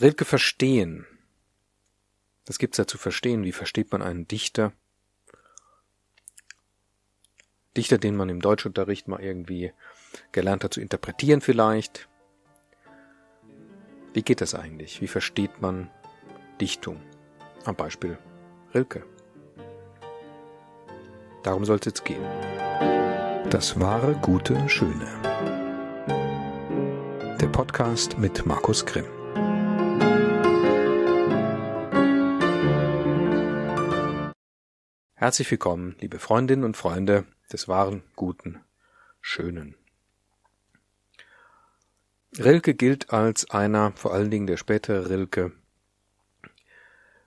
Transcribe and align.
Rilke 0.00 0.24
verstehen. 0.24 1.06
Das 2.44 2.58
gibt's 2.58 2.78
ja 2.78 2.86
zu 2.86 2.98
verstehen. 2.98 3.44
Wie 3.44 3.52
versteht 3.52 3.90
man 3.92 4.02
einen 4.02 4.28
Dichter? 4.28 4.72
Dichter, 7.76 7.98
den 7.98 8.16
man 8.16 8.28
im 8.28 8.40
Deutschunterricht 8.40 9.08
mal 9.08 9.20
irgendwie 9.20 9.72
gelernt 10.32 10.64
hat 10.64 10.74
zu 10.74 10.80
interpretieren 10.80 11.40
vielleicht. 11.40 12.08
Wie 14.12 14.22
geht 14.22 14.40
das 14.40 14.54
eigentlich? 14.54 15.00
Wie 15.00 15.08
versteht 15.08 15.60
man 15.60 15.90
Dichtung? 16.60 17.00
Am 17.64 17.74
Beispiel 17.74 18.18
Rilke. 18.74 19.04
Darum 21.42 21.64
soll 21.64 21.78
es 21.78 21.86
jetzt 21.86 22.04
gehen. 22.04 22.24
Das 23.50 23.78
wahre, 23.78 24.14
gute, 24.16 24.68
schöne. 24.68 25.06
Der 27.40 27.48
Podcast 27.48 28.18
mit 28.18 28.46
Markus 28.46 28.84
Grimm. 28.84 29.15
Herzlich 35.18 35.50
willkommen, 35.50 35.96
liebe 36.00 36.18
Freundinnen 36.18 36.62
und 36.62 36.76
Freunde 36.76 37.24
des 37.50 37.68
wahren, 37.68 38.02
guten, 38.16 38.60
schönen. 39.22 39.74
Rilke 42.38 42.74
gilt 42.74 43.14
als 43.14 43.48
einer, 43.50 43.92
vor 43.92 44.12
allen 44.12 44.30
Dingen 44.30 44.46
der 44.46 44.58
spätere 44.58 45.08
Rilke, 45.08 45.52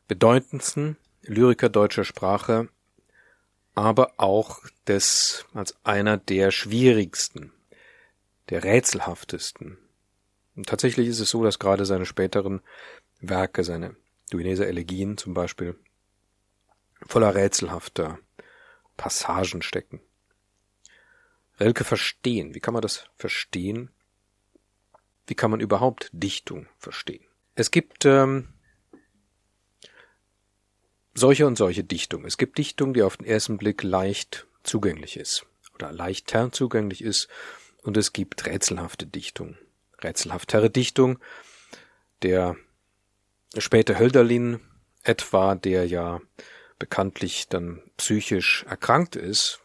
bedeutendsten 0.07 0.97
Lyriker 1.23 1.69
deutscher 1.69 2.03
Sprache, 2.03 2.69
aber 3.73 4.13
auch 4.17 4.59
des, 4.85 5.47
als 5.55 5.75
einer 5.83 6.17
der 6.17 6.51
schwierigsten, 6.51 7.51
der 8.49 8.63
rätselhaftesten. 8.63 9.79
Und 10.55 10.67
tatsächlich 10.67 11.07
ist 11.07 11.21
es 11.21 11.31
so, 11.31 11.43
dass 11.43 11.57
gerade 11.57 11.87
seine 11.87 12.05
späteren 12.05 12.61
Werke, 13.19 13.63
seine 13.63 13.95
Duineser 14.29 14.67
Elegien 14.67 15.17
zum 15.17 15.33
Beispiel, 15.33 15.75
voller 17.05 17.35
rätselhafter 17.35 18.19
Passagen 18.97 19.61
stecken. 19.61 20.01
Rilke 21.59 21.83
verstehen. 21.83 22.55
Wie 22.55 22.59
kann 22.59 22.73
man 22.73 22.81
das 22.81 23.05
verstehen? 23.15 23.89
Wie 25.27 25.35
kann 25.35 25.51
man 25.51 25.59
überhaupt 25.59 26.09
Dichtung 26.13 26.67
verstehen? 26.77 27.23
Es 27.55 27.71
gibt 27.71 28.05
ähm, 28.05 28.49
solche 31.13 31.45
und 31.45 31.57
solche 31.57 31.83
Dichtung. 31.83 32.25
Es 32.25 32.37
gibt 32.37 32.57
Dichtung, 32.57 32.93
die 32.93 33.03
auf 33.03 33.17
den 33.17 33.25
ersten 33.25 33.57
Blick 33.57 33.83
leicht 33.83 34.47
zugänglich 34.63 35.17
ist 35.17 35.45
oder 35.73 35.91
leichter 35.91 36.51
zugänglich 36.51 37.03
ist 37.03 37.27
und 37.83 37.97
es 37.97 38.13
gibt 38.13 38.45
rätselhafte 38.45 39.05
Dichtung. 39.05 39.57
Rätselhaftere 40.01 40.69
Dichtung, 40.69 41.19
der 42.21 42.55
späte 43.57 43.99
Hölderlin 43.99 44.61
etwa, 45.03 45.55
der 45.55 45.85
ja 45.87 46.21
bekanntlich 46.79 47.47
dann 47.49 47.81
psychisch 47.97 48.65
erkrankt 48.67 49.15
ist, 49.15 49.59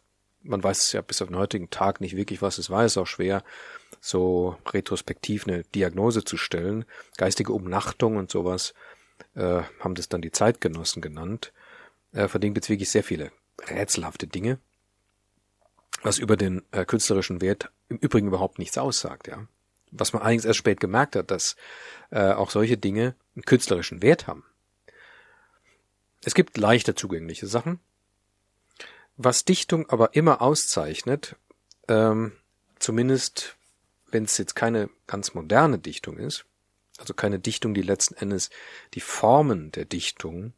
man 0.45 0.62
weiß 0.62 0.83
es 0.83 0.93
ja 0.93 1.01
bis 1.01 1.23
auf 1.23 1.29
den 1.29 1.39
heutigen 1.39 1.71
Tag 1.71 2.01
nicht 2.01 2.17
wirklich, 2.17 2.43
was 2.43 2.59
es 2.59 2.71
war, 2.71 2.84
ist 2.84 2.98
auch 2.98 3.06
schwer, 3.06 3.43
so 4.01 4.56
retrospektiv 4.69 5.47
eine 5.47 5.65
Diagnose 5.75 6.25
zu 6.25 6.37
stellen. 6.37 6.84
Geistige 7.17 7.53
Umnachtung 7.53 8.17
und 8.17 8.31
sowas 8.31 8.75
äh, 9.34 9.62
haben 9.81 9.95
das 9.95 10.09
dann 10.09 10.21
die 10.21 10.33
Zeitgenossen 10.33 11.01
genannt. 11.01 11.53
Äh, 12.12 12.29
von 12.29 12.41
denen 12.41 12.55
gibt's 12.55 12.69
wirklich 12.69 12.91
sehr 12.91 13.05
viele 13.05 13.33
rätselhafte 13.69 14.27
Dinge, 14.27 14.59
was 16.03 16.19
über 16.19 16.37
den 16.37 16.62
äh, 16.73 16.84
künstlerischen 16.84 17.41
Wert 17.41 17.71
im 17.89 17.97
Übrigen 17.97 18.28
überhaupt 18.28 18.59
nichts 18.59 18.78
aussagt, 18.78 19.28
ja. 19.28 19.47
Was 19.97 20.12
man 20.12 20.23
eigentlich 20.23 20.45
erst 20.45 20.59
spät 20.59 20.81
gemerkt 20.81 21.15
hat, 21.15 21.31
dass 21.31 21.55
äh, 22.11 22.33
auch 22.33 22.51
solche 22.51 22.77
Dinge 22.77 23.15
einen 23.37 23.45
künstlerischen 23.45 24.03
Wert 24.03 24.27
haben. 24.27 24.45
Es 26.25 26.34
gibt 26.34 26.56
leichter 26.56 26.97
zugängliche 26.97 27.47
Sachen. 27.47 27.80
Was 29.17 29.44
Dichtung 29.44 29.89
aber 29.91 30.14
immer 30.14 30.42
auszeichnet, 30.42 31.37
ähm, 31.87 32.32
zumindest 32.78 33.56
wenn 34.10 34.25
es 34.25 34.38
jetzt 34.38 34.54
keine 34.54 34.91
ganz 35.06 35.34
moderne 35.34 35.78
Dichtung 35.78 36.16
ist, 36.16 36.47
also 36.99 37.15
keine 37.15 37.38
Dichtung, 37.38 37.75
die 37.75 37.82
letzten 37.82 38.15
Endes 38.15 38.50
die 38.94 39.00
Formen 39.00 39.71
der 39.72 39.84
Dichtung 39.84 40.53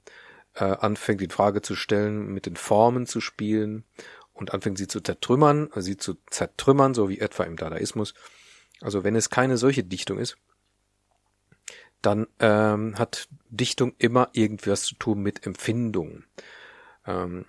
äh, 0.55 0.65
anfängt, 0.65 1.23
in 1.23 1.31
Frage 1.31 1.63
zu 1.63 1.75
stellen, 1.75 2.33
mit 2.33 2.47
den 2.47 2.57
Formen 2.57 3.07
zu 3.07 3.21
spielen 3.21 3.85
und 4.33 4.53
anfängt 4.53 4.79
sie 4.79 4.89
zu 4.89 5.01
zertrümmern, 5.01 5.71
sie 5.77 5.97
zu 5.97 6.17
zertrümmern, 6.31 6.95
so 6.95 7.09
wie 7.09 7.19
etwa 7.19 7.45
im 7.45 7.57
Dadaismus. 7.57 8.15
Also 8.81 9.05
wenn 9.05 9.17
es 9.17 9.31
keine 9.31 9.57
solche 9.57 9.85
Dichtung 9.85 10.19
ist, 10.19 10.37
dann 12.03 12.27
ähm, 12.39 12.99
hat 12.99 13.29
Dichtung 13.49 13.95
immer 13.99 14.29
irgendwas 14.33 14.83
zu 14.85 14.95
tun 14.95 15.23
mit 15.23 15.47
Empfindung. 15.47 16.25
Ähm, 17.07 17.47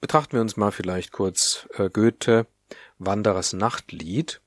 betrachten 0.00 0.32
wir 0.32 0.40
uns 0.40 0.56
mal 0.56 0.72
vielleicht 0.72 1.12
kurz 1.12 1.68
äh, 1.74 1.90
Goethe, 1.90 2.46
Wanderers 2.98 3.52
Nachtlied, 3.52 4.40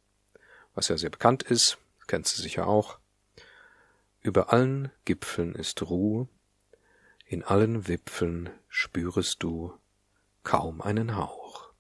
was 0.76 0.88
ja 0.88 0.98
sehr 0.98 1.10
bekannt 1.10 1.44
ist, 1.44 1.78
kennst 2.08 2.38
du 2.38 2.42
sicher 2.42 2.68
auch. 2.68 3.00
Über 4.22 4.54
allen 4.54 4.92
Gipfeln 5.06 5.56
ist 5.56 5.82
Ruhe, 5.82 6.28
in 7.26 7.44
allen 7.44 7.88
Wipfeln 7.88 8.50
spürest 8.68 9.42
du 9.42 9.74
kaum 10.44 10.82
einen 10.82 11.16
Hauch. 11.16 11.72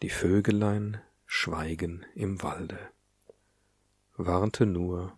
Die 0.00 0.10
Vögelein 0.10 1.00
schweigen 1.26 2.06
im 2.14 2.40
Walde. 2.42 2.78
Warte 4.16 4.64
nur, 4.64 5.17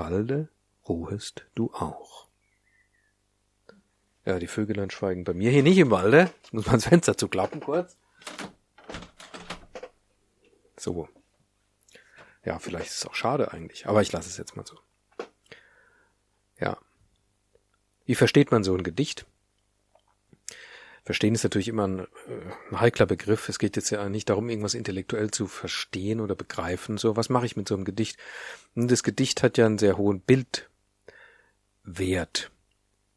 balde 0.00 0.48
ruhest 0.88 1.44
du 1.54 1.74
auch. 1.74 2.26
Ja, 4.24 4.38
die 4.38 4.46
Vögelein 4.46 4.88
schweigen 4.88 5.24
bei 5.24 5.34
mir 5.34 5.50
hier 5.50 5.62
nicht 5.62 5.76
im 5.76 5.90
Walde. 5.90 6.30
Jetzt 6.42 6.54
muss 6.54 6.64
man 6.64 6.76
das 6.76 6.86
Fenster 6.86 7.18
zu 7.18 7.28
klappen 7.28 7.60
kurz. 7.60 7.98
So. 10.78 11.06
Ja, 12.46 12.58
vielleicht 12.58 12.86
ist 12.86 12.96
es 12.96 13.06
auch 13.06 13.14
schade 13.14 13.52
eigentlich, 13.52 13.86
aber 13.86 14.00
ich 14.00 14.10
lasse 14.10 14.30
es 14.30 14.38
jetzt 14.38 14.56
mal 14.56 14.66
so. 14.66 14.78
Ja. 16.58 16.78
Wie 18.06 18.14
versteht 18.14 18.50
man 18.52 18.64
so 18.64 18.74
ein 18.74 18.82
Gedicht? 18.82 19.26
Verstehen 21.04 21.34
ist 21.34 21.44
natürlich 21.44 21.68
immer 21.68 21.86
ein, 21.86 22.00
äh, 22.00 22.06
ein, 22.70 22.80
heikler 22.80 23.06
Begriff. 23.06 23.48
Es 23.48 23.58
geht 23.58 23.76
jetzt 23.76 23.90
ja 23.90 24.08
nicht 24.08 24.28
darum, 24.28 24.48
irgendwas 24.48 24.74
intellektuell 24.74 25.30
zu 25.30 25.46
verstehen 25.46 26.20
oder 26.20 26.34
begreifen. 26.34 26.98
So, 26.98 27.16
was 27.16 27.28
mache 27.28 27.46
ich 27.46 27.56
mit 27.56 27.68
so 27.68 27.74
einem 27.74 27.84
Gedicht? 27.84 28.18
Und 28.74 28.90
das 28.90 29.02
Gedicht 29.02 29.42
hat 29.42 29.58
ja 29.58 29.66
einen 29.66 29.78
sehr 29.78 29.96
hohen 29.96 30.20
Bildwert. 30.20 30.68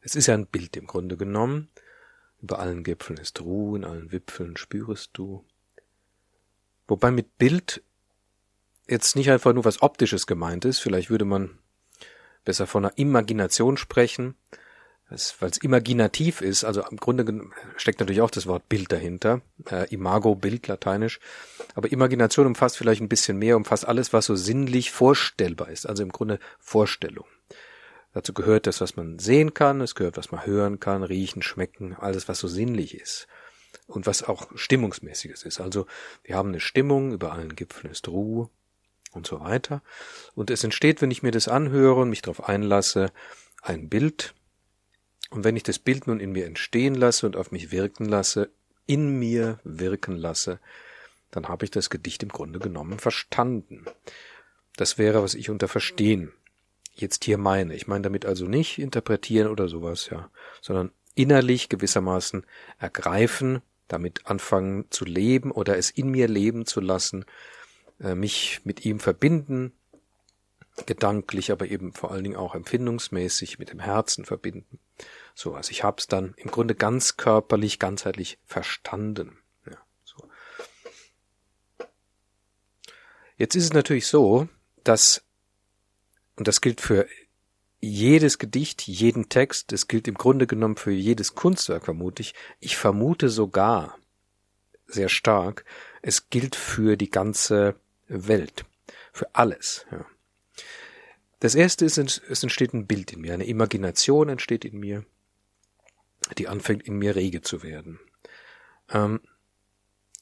Es 0.01 0.15
ist 0.15 0.27
ja 0.27 0.33
ein 0.33 0.47
Bild 0.47 0.77
im 0.77 0.87
Grunde 0.87 1.17
genommen. 1.17 1.69
Über 2.41 2.59
allen 2.59 2.83
Gipfeln 2.83 3.17
ist 3.17 3.41
Ruhe, 3.41 3.77
in 3.77 3.85
allen 3.85 4.11
Wipfeln 4.11 4.57
spürest 4.57 5.11
du. 5.13 5.45
Wobei 6.87 7.11
mit 7.11 7.37
Bild 7.37 7.81
jetzt 8.87 9.15
nicht 9.15 9.31
einfach 9.31 9.53
nur 9.53 9.65
was 9.65 9.81
Optisches 9.81 10.27
gemeint 10.27 10.65
ist. 10.65 10.79
Vielleicht 10.79 11.09
würde 11.09 11.25
man 11.25 11.57
besser 12.43 12.67
von 12.67 12.85
einer 12.85 12.97
Imagination 12.97 13.77
sprechen 13.77 14.35
weil 15.09 15.49
es 15.49 15.57
imaginativ 15.57 16.41
ist, 16.41 16.63
also 16.63 16.83
im 16.89 16.97
Grunde 16.97 17.25
steckt 17.75 17.99
natürlich 17.99 18.21
auch 18.21 18.31
das 18.31 18.47
Wort 18.47 18.67
Bild 18.67 18.91
dahinter, 18.91 19.41
äh, 19.69 19.87
Imago, 19.93 20.35
Bild, 20.35 20.67
lateinisch, 20.67 21.19
aber 21.75 21.91
Imagination 21.91 22.47
umfasst 22.47 22.77
vielleicht 22.77 23.01
ein 23.01 23.09
bisschen 23.09 23.37
mehr, 23.37 23.57
umfasst 23.57 23.87
alles, 23.87 24.13
was 24.13 24.25
so 24.25 24.35
sinnlich 24.35 24.91
vorstellbar 24.91 25.69
ist, 25.69 25.87
also 25.87 26.03
im 26.03 26.11
Grunde 26.11 26.39
Vorstellung. 26.59 27.25
Dazu 28.13 28.33
gehört 28.33 28.67
das, 28.67 28.79
was 28.79 28.95
man 28.95 29.19
sehen 29.19 29.53
kann, 29.53 29.81
es 29.81 29.95
gehört, 29.95 30.17
was 30.17 30.31
man 30.31 30.45
hören 30.45 30.79
kann, 30.79 31.03
riechen, 31.03 31.41
schmecken, 31.41 31.95
alles, 31.95 32.27
was 32.27 32.39
so 32.39 32.47
sinnlich 32.47 32.95
ist 32.95 33.27
und 33.87 34.05
was 34.05 34.23
auch 34.23 34.47
stimmungsmäßiges 34.55 35.43
ist. 35.43 35.59
Also 35.59 35.87
wir 36.23 36.35
haben 36.35 36.49
eine 36.49 36.59
Stimmung, 36.59 37.11
über 37.11 37.33
allen 37.33 37.55
Gipfeln 37.55 37.91
ist 37.91 38.07
Ruhe 38.07 38.49
und 39.13 39.25
so 39.25 39.39
weiter. 39.39 39.81
Und 40.35 40.51
es 40.51 40.63
entsteht, 40.63 41.01
wenn 41.01 41.11
ich 41.11 41.23
mir 41.23 41.31
das 41.31 41.47
anhöre 41.47 42.01
und 42.01 42.09
mich 42.09 42.21
darauf 42.21 42.47
einlasse, 42.47 43.11
ein 43.61 43.89
Bild, 43.89 44.35
und 45.33 45.43
wenn 45.43 45.55
ich 45.55 45.63
das 45.63 45.79
Bild 45.79 46.07
nun 46.07 46.19
in 46.19 46.31
mir 46.31 46.45
entstehen 46.45 46.93
lasse 46.93 47.25
und 47.25 47.35
auf 47.35 47.51
mich 47.51 47.71
wirken 47.71 48.05
lasse, 48.05 48.51
in 48.85 49.17
mir 49.17 49.59
wirken 49.63 50.15
lasse, 50.15 50.59
dann 51.31 51.47
habe 51.47 51.65
ich 51.65 51.71
das 51.71 51.89
Gedicht 51.89 52.21
im 52.21 52.29
Grunde 52.29 52.59
genommen 52.59 52.99
verstanden. 52.99 53.85
Das 54.75 54.99
wäre, 54.99 55.23
was 55.23 55.33
ich 55.33 55.49
unter 55.49 55.67
Verstehen 55.67 56.31
jetzt 56.93 57.23
hier 57.23 57.39
meine. 57.39 57.75
Ich 57.75 57.87
meine 57.87 58.03
damit 58.03 58.25
also 58.25 58.45
nicht 58.45 58.77
interpretieren 58.77 59.49
oder 59.49 59.67
sowas, 59.67 60.09
ja, 60.11 60.29
sondern 60.61 60.91
innerlich 61.15 61.67
gewissermaßen 61.67 62.45
ergreifen, 62.77 63.61
damit 63.87 64.27
anfangen 64.27 64.85
zu 64.91 65.03
leben 65.05 65.51
oder 65.51 65.77
es 65.77 65.89
in 65.89 66.09
mir 66.09 66.27
leben 66.27 66.67
zu 66.67 66.79
lassen, 66.79 67.25
äh, 67.99 68.13
mich 68.13 68.61
mit 68.63 68.85
ihm 68.85 68.99
verbinden, 68.99 69.73
gedanklich, 70.85 71.51
aber 71.51 71.67
eben 71.67 71.93
vor 71.93 72.11
allen 72.11 72.23
Dingen 72.23 72.35
auch 72.35 72.55
empfindungsmäßig 72.55 73.59
mit 73.59 73.71
dem 73.71 73.79
Herzen 73.79 74.25
verbinden. 74.25 74.79
So, 75.35 75.55
also 75.55 75.71
ich 75.71 75.83
habe 75.83 75.97
es 75.99 76.07
dann 76.07 76.33
im 76.37 76.51
Grunde 76.51 76.75
ganz 76.75 77.17
körperlich, 77.17 77.79
ganzheitlich 77.79 78.39
verstanden. 78.45 79.37
Ja, 79.65 79.77
so. 80.03 80.29
Jetzt 83.37 83.55
ist 83.55 83.65
es 83.65 83.73
natürlich 83.73 84.07
so, 84.07 84.47
dass, 84.83 85.23
und 86.35 86.47
das 86.47 86.61
gilt 86.61 86.81
für 86.81 87.07
jedes 87.79 88.37
Gedicht, 88.37 88.87
jeden 88.87 89.27
Text, 89.29 89.71
das 89.71 89.87
gilt 89.87 90.07
im 90.07 90.15
Grunde 90.15 90.47
genommen 90.47 90.77
für 90.77 90.91
jedes 90.91 91.35
Kunstwerk 91.35 91.85
vermutlich. 91.85 92.33
Ich 92.59 92.77
vermute 92.77 93.29
sogar 93.29 93.97
sehr 94.87 95.09
stark, 95.09 95.65
es 96.01 96.29
gilt 96.29 96.55
für 96.55 96.95
die 96.95 97.09
ganze 97.09 97.75
Welt, 98.07 98.65
für 99.11 99.33
alles. 99.35 99.85
Ja. 99.91 100.05
Das 101.43 101.55
erste 101.55 101.83
ist, 101.83 101.97
es 101.97 102.41
entsteht 102.41 102.73
ein 102.73 102.87
Bild 102.87 103.11
in 103.11 103.19
mir, 103.19 103.33
eine 103.33 103.43
Imagination 103.43 104.29
entsteht 104.29 104.63
in 104.63 104.79
mir, 104.79 105.03
die 106.37 106.47
anfängt 106.47 106.83
in 106.83 106.95
mir 106.95 107.17
rege 107.17 107.41
zu 107.41 107.63
werden. 107.63 107.99
Ähm, 108.89 109.19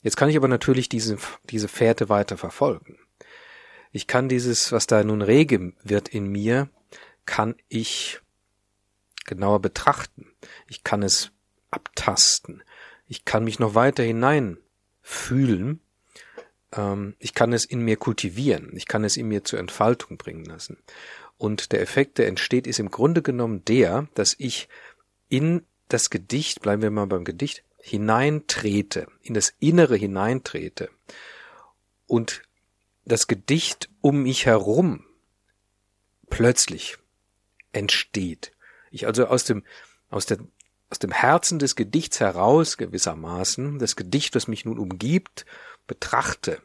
jetzt 0.01 0.18
kann 0.18 0.29
ich 0.31 0.35
aber 0.35 0.47
natürlich 0.47 0.89
diese, 0.89 1.19
diese 1.44 1.68
Fährte 1.68 2.09
weiter 2.09 2.39
verfolgen. 2.39 2.97
Ich 3.91 4.07
kann 4.07 4.29
dieses, 4.29 4.71
was 4.71 4.88
da 4.88 5.03
nun 5.03 5.21
rege 5.21 5.73
wird 5.83 6.09
in 6.09 6.25
mir, 6.25 6.71
kann 7.27 7.53
ich 7.67 8.19
genauer 9.27 9.62
betrachten. 9.62 10.25
Ich 10.67 10.83
kann 10.83 11.03
es 11.03 11.29
abtasten. 11.69 12.63
Ich 13.06 13.25
kann 13.25 13.44
mich 13.44 13.59
noch 13.59 13.75
weiter 13.75 14.01
hinein 14.01 14.57
fühlen. 15.03 15.81
Ähm, 16.73 17.15
ich 17.19 17.33
kann 17.33 17.53
es 17.53 17.65
in 17.65 17.81
mir 17.81 17.97
kultivieren. 17.97 18.75
Ich 18.75 18.88
kann 18.88 19.03
es 19.03 19.18
in 19.18 19.27
mir 19.27 19.44
zur 19.44 19.59
Entfaltung 19.59 20.18
bringen 20.18 20.45
lassen. 20.45 20.77
Und 21.38 21.71
der 21.71 21.81
Effekt, 21.81 22.18
der 22.18 22.27
entsteht, 22.27 22.68
ist 22.68 22.79
im 22.79 22.91
Grunde 22.91 23.21
genommen 23.21 23.65
der, 23.65 24.07
dass 24.13 24.35
ich 24.38 24.69
in 25.27 25.65
das 25.88 26.09
Gedicht, 26.09 26.62
bleiben 26.62 26.81
wir 26.81 26.91
mal 26.91 27.07
beim 27.07 27.23
Gedicht, 27.23 27.63
hineintrete, 27.79 29.07
in 29.21 29.33
das 29.33 29.53
Innere 29.59 29.95
hineintrete 29.95 30.89
und 32.06 32.44
das 33.06 33.27
Gedicht 33.27 33.89
um 34.01 34.24
mich 34.24 34.45
herum 34.45 35.03
plötzlich 36.29 36.97
entsteht. 37.74 38.51
Ich 38.91 39.07
also 39.07 39.25
aus 39.25 39.44
dem, 39.44 39.63
aus 40.09 40.25
der, 40.25 40.38
aus 40.89 41.00
dem 41.00 41.12
Herzen 41.12 41.57
des 41.57 41.75
Gedichts 41.75 42.19
heraus 42.19 42.77
gewissermaßen 42.77 43.79
das 43.79 43.95
Gedicht, 43.95 44.35
das 44.35 44.47
mich 44.47 44.65
nun 44.65 44.77
umgibt, 44.77 45.45
betrachte. 45.91 46.61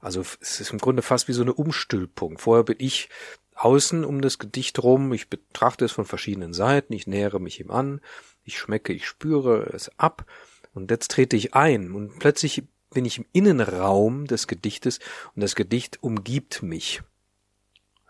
Also 0.00 0.20
es 0.40 0.58
ist 0.58 0.72
im 0.72 0.78
Grunde 0.78 1.00
fast 1.00 1.28
wie 1.28 1.32
so 1.32 1.42
eine 1.42 1.54
Umstülpung. 1.54 2.38
Vorher 2.38 2.64
bin 2.64 2.74
ich 2.80 3.08
außen 3.54 4.04
um 4.04 4.20
das 4.20 4.40
Gedicht 4.40 4.82
rum, 4.82 5.12
ich 5.12 5.28
betrachte 5.28 5.84
es 5.84 5.92
von 5.92 6.04
verschiedenen 6.04 6.54
Seiten, 6.54 6.92
ich 6.92 7.06
nähere 7.06 7.38
mich 7.38 7.60
ihm 7.60 7.70
an, 7.70 8.00
ich 8.42 8.58
schmecke, 8.58 8.92
ich 8.92 9.06
spüre 9.06 9.70
es 9.72 9.96
ab 9.96 10.26
und 10.74 10.90
jetzt 10.90 11.12
trete 11.12 11.36
ich 11.36 11.54
ein 11.54 11.92
und 11.92 12.18
plötzlich 12.18 12.64
bin 12.90 13.04
ich 13.04 13.18
im 13.18 13.26
Innenraum 13.32 14.26
des 14.26 14.48
Gedichtes 14.48 14.98
und 15.36 15.42
das 15.42 15.54
Gedicht 15.54 16.02
umgibt 16.02 16.64
mich. 16.64 17.02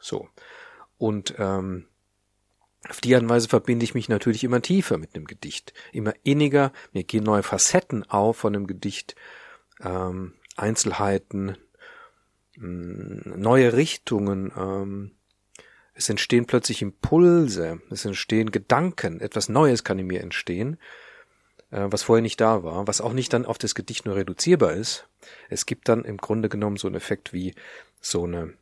So. 0.00 0.30
Und 0.96 1.34
ähm, 1.36 1.84
auf 2.88 3.02
die 3.02 3.14
Art 3.14 3.22
und 3.22 3.28
Weise 3.28 3.48
verbinde 3.48 3.84
ich 3.84 3.92
mich 3.92 4.08
natürlich 4.08 4.44
immer 4.44 4.62
tiefer 4.62 4.96
mit 4.96 5.14
einem 5.14 5.26
Gedicht, 5.26 5.74
immer 5.92 6.14
inniger, 6.22 6.72
mir 6.94 7.04
gehen 7.04 7.24
neue 7.24 7.42
Facetten 7.42 8.08
auf 8.08 8.38
von 8.38 8.56
einem 8.56 8.66
Gedicht, 8.66 9.14
ähm, 9.84 10.34
Einzelheiten, 10.56 11.56
neue 12.56 13.72
Richtungen, 13.72 14.52
ähm, 14.56 15.12
es 15.94 16.08
entstehen 16.08 16.46
plötzlich 16.46 16.82
Impulse, 16.82 17.80
es 17.90 18.04
entstehen 18.04 18.50
Gedanken, 18.50 19.20
etwas 19.20 19.48
Neues 19.48 19.84
kann 19.84 19.98
in 19.98 20.06
mir 20.06 20.20
entstehen, 20.20 20.78
äh, 21.70 21.86
was 21.90 22.02
vorher 22.02 22.22
nicht 22.22 22.40
da 22.40 22.62
war, 22.62 22.86
was 22.86 23.00
auch 23.00 23.12
nicht 23.12 23.32
dann 23.32 23.46
auf 23.46 23.58
das 23.58 23.74
Gedicht 23.74 24.06
nur 24.06 24.16
reduzierbar 24.16 24.72
ist. 24.72 25.08
Es 25.48 25.66
gibt 25.66 25.88
dann 25.88 26.04
im 26.04 26.16
Grunde 26.16 26.48
genommen 26.48 26.76
so 26.76 26.88
einen 26.88 26.96
Effekt 26.96 27.32
wie 27.32 27.54
so 28.00 28.24
eine 28.24 28.54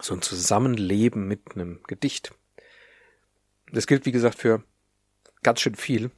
so 0.00 0.14
ein 0.14 0.22
Zusammenleben 0.22 1.26
mit 1.26 1.40
einem 1.54 1.80
Gedicht. 1.86 2.32
Das 3.72 3.86
gilt, 3.86 4.06
wie 4.06 4.12
gesagt, 4.12 4.38
für 4.38 4.62
ganz 5.42 5.60
schön 5.60 5.74
viel. 5.74 6.10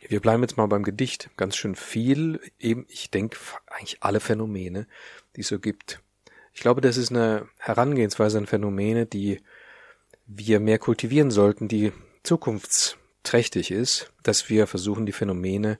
Wir 0.00 0.20
bleiben 0.20 0.42
jetzt 0.42 0.56
mal 0.56 0.66
beim 0.66 0.84
Gedicht. 0.84 1.30
Ganz 1.36 1.56
schön 1.56 1.74
viel, 1.74 2.40
eben, 2.58 2.86
ich 2.88 3.10
denke, 3.10 3.36
eigentlich 3.66 4.02
alle 4.02 4.20
Phänomene, 4.20 4.86
die 5.36 5.40
es 5.40 5.48
so 5.48 5.58
gibt. 5.58 6.00
Ich 6.52 6.60
glaube, 6.60 6.80
das 6.80 6.96
ist 6.96 7.10
eine 7.10 7.48
Herangehensweise 7.58 8.38
an 8.38 8.46
Phänomene, 8.46 9.06
die 9.06 9.40
wir 10.26 10.60
mehr 10.60 10.78
kultivieren 10.78 11.30
sollten, 11.30 11.68
die 11.68 11.92
zukunftsträchtig 12.22 13.70
ist, 13.70 14.12
dass 14.22 14.48
wir 14.48 14.66
versuchen, 14.66 15.06
die 15.06 15.12
Phänomene 15.12 15.78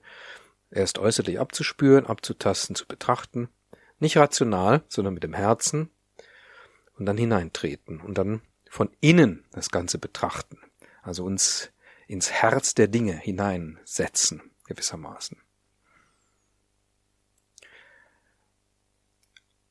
erst 0.70 0.98
äußerlich 0.98 1.38
abzuspüren, 1.38 2.06
abzutasten, 2.06 2.74
zu 2.74 2.86
betrachten. 2.86 3.48
Nicht 3.98 4.16
rational, 4.16 4.82
sondern 4.88 5.14
mit 5.14 5.24
dem 5.24 5.34
Herzen, 5.34 5.90
und 6.98 7.06
dann 7.06 7.16
hineintreten 7.16 8.00
und 8.00 8.18
dann 8.18 8.42
von 8.68 8.90
innen 9.00 9.44
das 9.52 9.70
Ganze 9.70 9.98
betrachten. 9.98 10.58
Also 11.02 11.24
uns 11.24 11.70
ins 12.08 12.32
Herz 12.32 12.74
der 12.74 12.88
Dinge 12.88 13.16
hineinsetzen, 13.16 14.42
gewissermaßen. 14.66 15.36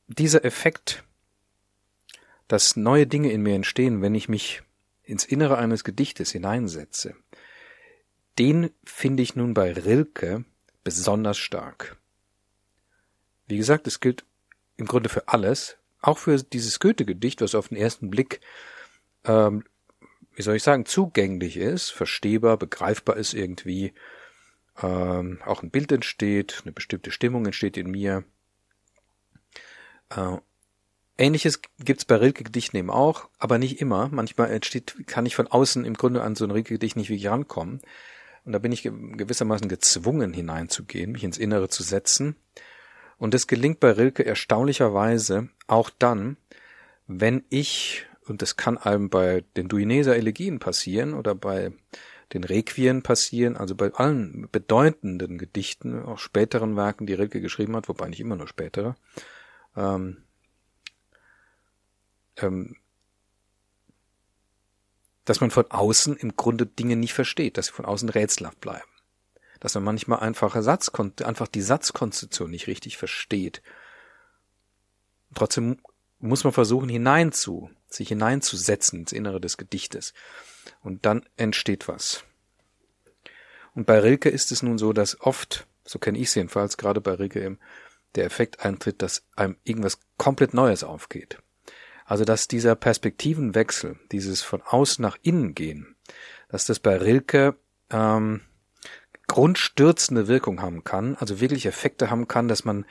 Dieser 0.08 0.46
Effekt, 0.46 1.04
dass 2.48 2.78
neue 2.78 3.08
Dinge 3.08 3.32
in 3.32 3.42
mir 3.42 3.56
entstehen, 3.56 4.02
wenn 4.02 4.16
ich 4.16 4.30
mich 4.30 4.62
ins 5.04 5.26
Innere 5.26 5.58
eines 5.58 5.84
Gedichtes 5.84 6.32
hineinsetze, 6.32 7.16
den 8.38 8.70
finde 8.86 9.24
ich 9.24 9.36
nun 9.36 9.54
bei 9.54 9.74
Rilke 9.74 10.46
besonders 10.84 11.38
stark. 11.38 11.98
Wie 13.48 13.58
gesagt, 13.58 13.88
es 13.88 14.00
gilt 14.00 14.26
im 14.78 14.86
Grunde 14.86 15.10
für 15.10 15.28
alles, 15.28 15.78
auch 16.02 16.20
für 16.20 16.38
dieses 16.38 16.80
Goethe-Gedicht, 16.80 17.42
was 17.42 17.56
auf 17.56 17.70
den 17.70 17.78
ersten 17.78 18.10
Blick, 18.10 18.42
ähm, 19.26 19.64
wie 20.38 20.42
soll 20.42 20.56
ich 20.56 20.64
sagen, 20.64 20.86
zugänglich 20.86 21.58
ist, 21.58 21.90
verstehbar, 21.90 22.58
begreifbar 22.58 23.18
ist 23.18 23.34
irgendwie, 23.34 23.94
ähm, 24.82 25.40
auch 25.46 25.64
ein 25.64 25.72
Bild 25.72 25.92
entsteht, 25.92 26.62
eine 26.64 26.72
bestimmte 26.72 27.12
Stimmung 27.12 27.46
entsteht 27.46 27.76
in 27.76 27.92
mir. 27.92 28.24
Äh, 30.10 30.38
Ähnliches 31.18 31.62
gibt's 31.80 32.06
bei 32.06 32.16
Rilke-Gedichten 32.16 32.78
eben 32.78 32.92
auch, 32.92 33.28
aber 33.40 33.58
nicht 33.58 33.82
immer. 33.82 34.08
Manchmal 34.10 34.52
entsteht, 34.52 35.08
kann 35.08 35.26
ich 35.26 35.36
von 35.36 35.48
außen 35.48 35.84
im 35.84 35.96
Grunde 35.96 36.22
an 36.22 36.36
so 36.36 36.46
ein 36.46 36.52
Rilke-Gedicht 36.52 36.96
nicht 36.96 37.10
wirklich 37.10 37.28
rankommen. 37.28 37.82
Und 38.46 38.54
da 38.54 38.60
bin 38.60 38.72
ich 38.72 38.84
gewissermaßen 38.84 39.68
gezwungen 39.68 40.32
hineinzugehen, 40.32 41.12
mich 41.12 41.24
ins 41.24 41.38
Innere 41.38 41.68
zu 41.68 41.84
setzen 41.84 42.38
und 43.18 43.34
es 43.34 43.48
gelingt 43.48 43.80
bei 43.80 43.92
Rilke 43.92 44.26
erstaunlicherweise 44.26 45.50
auch 45.68 45.90
dann, 45.90 46.38
wenn 47.08 47.44
ich, 47.50 48.06
und 48.28 48.42
das 48.42 48.56
kann 48.56 48.78
einem 48.78 49.10
bei 49.10 49.44
den 49.56 49.68
Duineser 49.68 50.16
Elegien 50.16 50.60
passieren 50.60 51.14
oder 51.14 51.36
bei 51.36 51.72
den 52.34 52.44
Requien 52.44 53.04
passieren, 53.04 53.56
also 53.56 53.76
bei 53.76 53.94
allen 53.94 54.50
bedeutenden 54.52 55.38
Gedichten, 55.38 56.04
auch 56.04 56.20
späteren 56.20 56.76
Werken, 56.76 57.08
die 57.08 57.14
Rilke 57.14 57.40
geschrieben 57.40 57.76
hat, 57.76 57.88
wobei 57.88 58.10
nicht 58.10 58.20
immer 58.20 58.36
nur 58.36 58.48
spätere, 58.48 58.96
ähm, 59.76 60.18
ähm, 62.38 62.76
dass 65.24 65.40
man 65.42 65.52
von 65.52 65.72
außen 65.72 66.18
im 66.18 66.36
Grunde 66.36 66.66
Dinge 66.66 66.96
nicht 66.96 67.14
versteht, 67.14 67.58
dass 67.58 67.68
sie 67.68 67.74
von 67.74 67.86
außen 67.86 68.10
rätselhaft 68.10 68.60
bleiben 68.60 68.90
dass 69.60 69.76
man 69.76 69.84
manchmal 69.84 70.20
einfache 70.20 70.64
einfach 70.64 71.48
die 71.48 71.62
Satzkonstruktion 71.62 72.52
nicht 72.52 72.68
richtig 72.68 72.98
versteht. 72.98 73.62
Trotzdem 75.34 75.80
muss 76.20 76.44
man 76.44 76.54
versuchen, 76.54 76.90
hineinzu, 76.90 77.70
sich 77.90 78.10
hineinzusetzen 78.10 79.00
ins 79.00 79.12
Innere 79.12 79.40
des 79.40 79.58
Gedichtes. 79.58 80.14
Und 80.82 81.06
dann 81.06 81.26
entsteht 81.36 81.88
was. 81.88 82.24
Und 83.74 83.86
bei 83.86 84.00
Rilke 84.00 84.30
ist 84.30 84.52
es 84.52 84.64
nun 84.64 84.78
so, 84.78 84.94
dass 84.94 85.22
oft, 85.22 85.68
so 85.86 86.00
kenne 86.00 86.18
ich 86.18 86.30
es 86.30 86.36
jedenfalls, 86.36 86.78
gerade 86.78 87.02
bei 87.02 87.14
Rilke 87.14 87.44
eben, 87.44 87.60
der 88.16 88.26
Effekt 88.26 88.66
eintritt, 88.66 89.02
dass 89.02 89.24
einem 89.36 89.58
irgendwas 89.64 90.00
komplett 90.18 90.54
Neues 90.54 90.84
aufgeht. 90.84 91.38
Also 92.06 92.24
dass 92.24 92.48
dieser 92.48 92.76
Perspektivenwechsel, 92.76 94.00
dieses 94.12 94.42
von 94.42 94.62
außen 94.62 95.02
nach 95.02 95.18
innen 95.22 95.54
gehen, 95.54 95.96
dass 96.50 96.66
das 96.66 96.80
bei 96.80 96.98
Rilke 96.98 97.56
ähm, 97.92 98.42
grundstürzende 99.28 100.28
Wirkung 100.28 100.62
haben 100.62 100.84
kann, 100.84 101.16
also 101.18 101.42
wirklich 101.42 101.66
Effekte 101.66 102.10
haben 102.10 102.28
kann, 102.28 102.48
dass 102.48 102.64
man, 102.66 102.86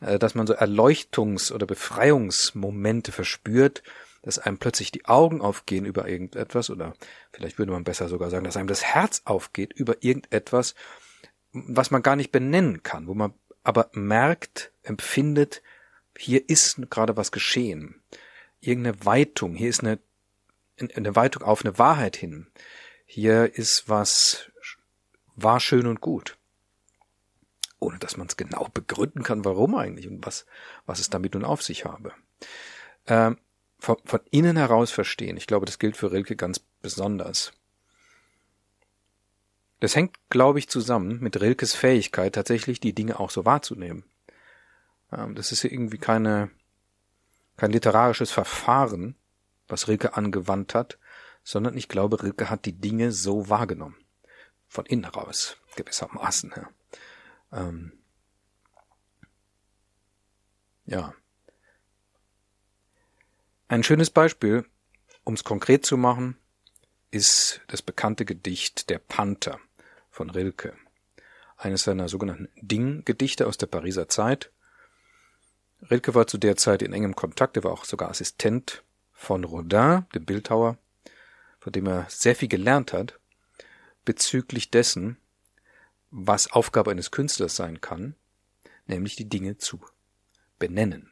dass 0.00 0.34
man 0.34 0.46
so 0.46 0.54
Erleuchtungs- 0.54 1.52
oder 1.52 1.66
Befreiungsmomente 1.66 3.12
verspürt, 3.12 3.82
dass 4.22 4.38
einem 4.38 4.58
plötzlich 4.58 4.90
die 4.90 5.04
Augen 5.06 5.40
aufgehen 5.40 5.84
über 5.84 6.08
irgendetwas 6.08 6.68
oder 6.68 6.94
vielleicht 7.32 7.58
würde 7.58 7.72
man 7.72 7.84
besser 7.84 8.08
sogar 8.08 8.28
sagen, 8.28 8.44
dass 8.44 8.56
einem 8.56 8.68
das 8.68 8.84
Herz 8.84 9.22
aufgeht 9.24 9.72
über 9.72 10.02
irgendetwas, 10.02 10.74
was 11.52 11.90
man 11.90 12.02
gar 12.02 12.16
nicht 12.16 12.32
benennen 12.32 12.82
kann, 12.82 13.06
wo 13.06 13.14
man 13.14 13.34
aber 13.62 13.88
merkt, 13.92 14.72
empfindet, 14.82 15.62
hier 16.16 16.48
ist 16.48 16.90
gerade 16.90 17.16
was 17.16 17.32
geschehen. 17.32 18.02
Irgendeine 18.60 19.04
Weitung, 19.04 19.54
hier 19.54 19.70
ist 19.70 19.80
eine, 19.80 19.98
eine 20.94 21.16
Weitung 21.16 21.42
auf 21.42 21.64
eine 21.64 21.78
Wahrheit 21.78 22.16
hin. 22.16 22.48
Hier 23.04 23.54
ist 23.54 23.88
was 23.88 24.50
war 25.36 25.60
schön 25.60 25.86
und 25.86 26.00
gut. 26.00 26.35
Ohne 27.78 27.98
dass 27.98 28.16
man 28.16 28.26
es 28.26 28.36
genau 28.36 28.68
begründen 28.72 29.22
kann, 29.22 29.44
warum 29.44 29.74
eigentlich 29.74 30.08
und 30.08 30.24
was, 30.24 30.46
was 30.86 30.98
es 30.98 31.10
damit 31.10 31.34
nun 31.34 31.44
auf 31.44 31.62
sich 31.62 31.84
habe. 31.84 32.12
Ähm, 33.06 33.38
von, 33.78 33.96
von 34.04 34.20
innen 34.30 34.56
heraus 34.56 34.90
verstehen. 34.90 35.36
Ich 35.36 35.46
glaube, 35.46 35.66
das 35.66 35.78
gilt 35.78 35.96
für 35.96 36.12
Rilke 36.12 36.36
ganz 36.36 36.58
besonders. 36.58 37.52
Das 39.80 39.94
hängt, 39.94 40.16
glaube 40.30 40.58
ich, 40.58 40.68
zusammen 40.68 41.20
mit 41.20 41.40
Rilkes 41.40 41.74
Fähigkeit, 41.74 42.34
tatsächlich 42.34 42.80
die 42.80 42.94
Dinge 42.94 43.20
auch 43.20 43.30
so 43.30 43.44
wahrzunehmen. 43.44 44.04
Ähm, 45.12 45.34
das 45.34 45.52
ist 45.52 45.64
irgendwie 45.64 45.98
keine, 45.98 46.50
kein 47.56 47.72
literarisches 47.72 48.30
Verfahren, 48.30 49.16
was 49.68 49.88
Rilke 49.88 50.16
angewandt 50.16 50.74
hat, 50.74 50.98
sondern 51.42 51.76
ich 51.76 51.88
glaube, 51.88 52.22
Rilke 52.22 52.48
hat 52.50 52.64
die 52.64 52.72
Dinge 52.80 53.12
so 53.12 53.48
wahrgenommen. 53.48 53.96
Von 54.68 54.86
innen 54.86 55.04
heraus, 55.04 55.58
gewissermaßen. 55.76 56.52
Ja. 56.56 56.68
Ähm, 57.56 57.92
ja. 60.84 61.14
Ein 63.68 63.82
schönes 63.82 64.10
Beispiel, 64.10 64.64
um 65.24 65.34
es 65.34 65.42
konkret 65.42 65.84
zu 65.84 65.96
machen, 65.96 66.36
ist 67.10 67.62
das 67.68 67.82
bekannte 67.82 68.24
Gedicht 68.24 68.90
Der 68.90 68.98
Panther 68.98 69.58
von 70.10 70.30
Rilke, 70.30 70.74
eines 71.56 71.82
seiner 71.82 72.08
sogenannten 72.08 72.48
Ding-Gedichte 72.60 73.46
aus 73.46 73.56
der 73.56 73.66
Pariser 73.66 74.08
Zeit. 74.08 74.52
Rilke 75.90 76.14
war 76.14 76.26
zu 76.26 76.38
der 76.38 76.56
Zeit 76.56 76.82
in 76.82 76.92
engem 76.92 77.16
Kontakt, 77.16 77.56
er 77.56 77.64
war 77.64 77.72
auch 77.72 77.84
sogar 77.84 78.10
Assistent 78.10 78.84
von 79.12 79.44
Rodin, 79.44 80.04
dem 80.14 80.24
Bildhauer, 80.24 80.78
von 81.58 81.72
dem 81.72 81.86
er 81.86 82.06
sehr 82.08 82.36
viel 82.36 82.48
gelernt 82.48 82.92
hat, 82.92 83.18
bezüglich 84.04 84.70
dessen, 84.70 85.16
was 86.18 86.50
Aufgabe 86.50 86.90
eines 86.90 87.10
Künstlers 87.10 87.56
sein 87.56 87.82
kann, 87.82 88.14
nämlich 88.86 89.16
die 89.16 89.28
Dinge 89.28 89.58
zu 89.58 89.80
benennen. 90.58 91.10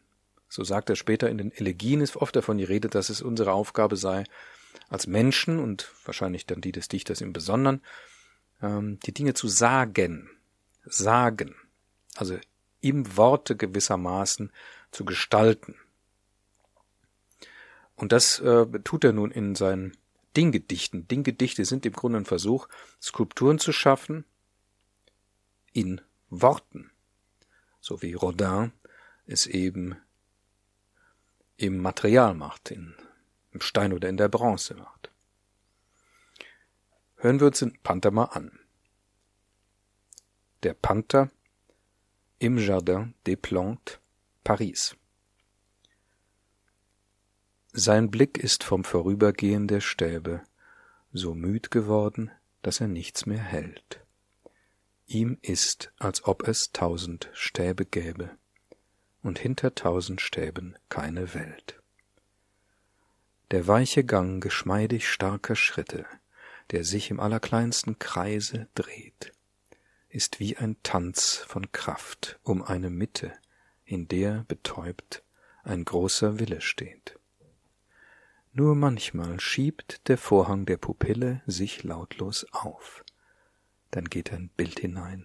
So 0.49 0.65
sagt 0.65 0.89
er 0.89 0.97
später 0.97 1.29
in 1.29 1.37
den 1.37 1.53
Elegien 1.53 2.01
ist 2.01 2.17
oft 2.17 2.35
davon 2.35 2.57
die 2.57 2.65
Rede, 2.65 2.89
dass 2.89 3.11
es 3.11 3.21
unsere 3.21 3.53
Aufgabe 3.53 3.97
sei, 3.97 4.25
als 4.89 5.07
Menschen 5.07 5.59
und 5.59 5.93
wahrscheinlich 6.07 6.47
dann 6.47 6.63
die 6.63 6.73
des 6.73 6.89
Dichters 6.89 7.21
im 7.21 7.35
Besonderen, 7.35 7.83
ähm, 8.63 8.99
die 9.01 9.13
Dinge 9.13 9.35
zu 9.35 9.47
sagen, 9.47 10.31
sagen, 10.87 11.55
also 12.17 12.39
im 12.81 13.15
Worte 13.15 13.57
gewissermaßen 13.57 14.53
zu 14.91 15.05
gestalten. 15.05 15.77
Und 17.95 18.13
das 18.13 18.39
äh, 18.41 18.65
tut 18.85 19.05
er 19.05 19.13
nun 19.13 19.31
in 19.31 19.55
seinen 19.55 19.99
Dinggedichten. 20.35 21.07
Dinggedichte 21.09 21.67
sind 21.67 21.85
im 21.85 21.93
Grunde 21.93 22.21
ein 22.21 22.25
Versuch, 22.25 22.69
Skulpturen 23.03 23.59
zu 23.59 23.71
schaffen 23.71 24.25
in 25.75 26.01
Worten, 26.31 26.91
so 27.81 28.01
wie 28.01 28.15
Rodin 28.15 28.73
es 29.27 29.47
eben 29.47 29.97
im 31.57 31.79
Material 31.79 32.35
macht, 32.35 32.71
in, 32.71 32.95
im 33.53 33.61
Stein 33.61 33.93
oder 33.93 34.09
in 34.09 34.17
der 34.17 34.29
Bronze 34.29 34.75
macht. 34.75 35.11
Hören 37.17 37.41
wir 37.41 37.49
uns 37.49 37.59
den 37.59 37.79
Panther 37.83 38.11
mal 38.11 38.25
an. 38.25 38.59
Der 40.63 40.75
Panther 40.75 41.31
im 42.39 42.59
Jardin 42.59 43.15
des 43.27 43.37
Plantes, 43.37 43.99
Paris. 44.43 44.97
Sein 47.73 48.11
Blick 48.11 48.39
ist 48.39 48.63
vom 48.63 48.85
Vorübergehen 48.85 49.67
der 49.67 49.81
Stäbe 49.81 50.43
so 51.13 51.35
müd 51.35 51.71
geworden, 51.71 52.31
dass 52.63 52.81
er 52.81 52.89
nichts 52.89 53.27
mehr 53.27 53.43
hält. 53.43 54.04
Ihm 55.07 55.39
ist, 55.43 55.93
als 55.99 56.25
ob 56.25 56.49
es 56.49 56.73
tausend 56.73 57.31
Stäbe 57.33 57.85
gäbe 57.85 58.31
und 59.23 59.39
hinter 59.39 59.75
tausend 59.75 60.21
Stäben 60.21 60.77
keine 60.89 61.35
Welt. 61.35 61.81
Der 63.51 63.67
weiche 63.67 64.05
Gang 64.05 64.43
geschmeidig 64.43 65.09
starker 65.09 65.57
Schritte, 65.57 66.07
der 66.71 66.85
sich 66.85 67.11
im 67.11 67.21
allerkleinsten 67.21 67.99
Kreise 67.99 68.69
dreht, 68.75 69.33
ist 70.09 70.41
wie 70.41 70.57
ein 70.57 70.77
Tanz 70.83 71.37
von 71.37 71.71
Kraft 71.73 72.39
um 72.43 72.63
eine 72.63 72.91
Mitte, 72.91 73.33
in 73.85 74.09
der 74.09 74.45
betäubt 74.49 75.23
ein 75.65 75.85
großer 75.85 76.39
Wille 76.39 76.61
steht. 76.61 77.19
Nur 78.53 78.77
manchmal 78.77 79.41
schiebt 79.41 80.07
der 80.09 80.17
Vorhang 80.17 80.67
der 80.67 80.77
Pupille 80.77 81.43
sich 81.47 81.83
lautlos 81.83 82.47
auf, 82.53 83.05
dann 83.95 84.07
geht 84.07 84.33
ein 84.33 84.49
Bild 84.49 84.81
hinein, 84.81 85.25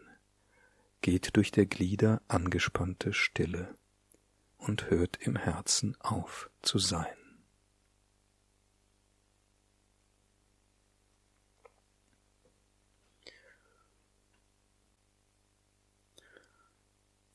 geht 1.02 1.36
durch 1.36 1.50
der 1.52 1.66
Glieder 1.66 2.22
angespannte 2.28 3.14
Stille 3.14 3.76
und 4.60 4.92
hört 4.92 5.18
im 5.22 5.36
Herzen 5.36 5.98
auf 6.02 6.52
zu 6.62 6.78
sein. 6.78 7.08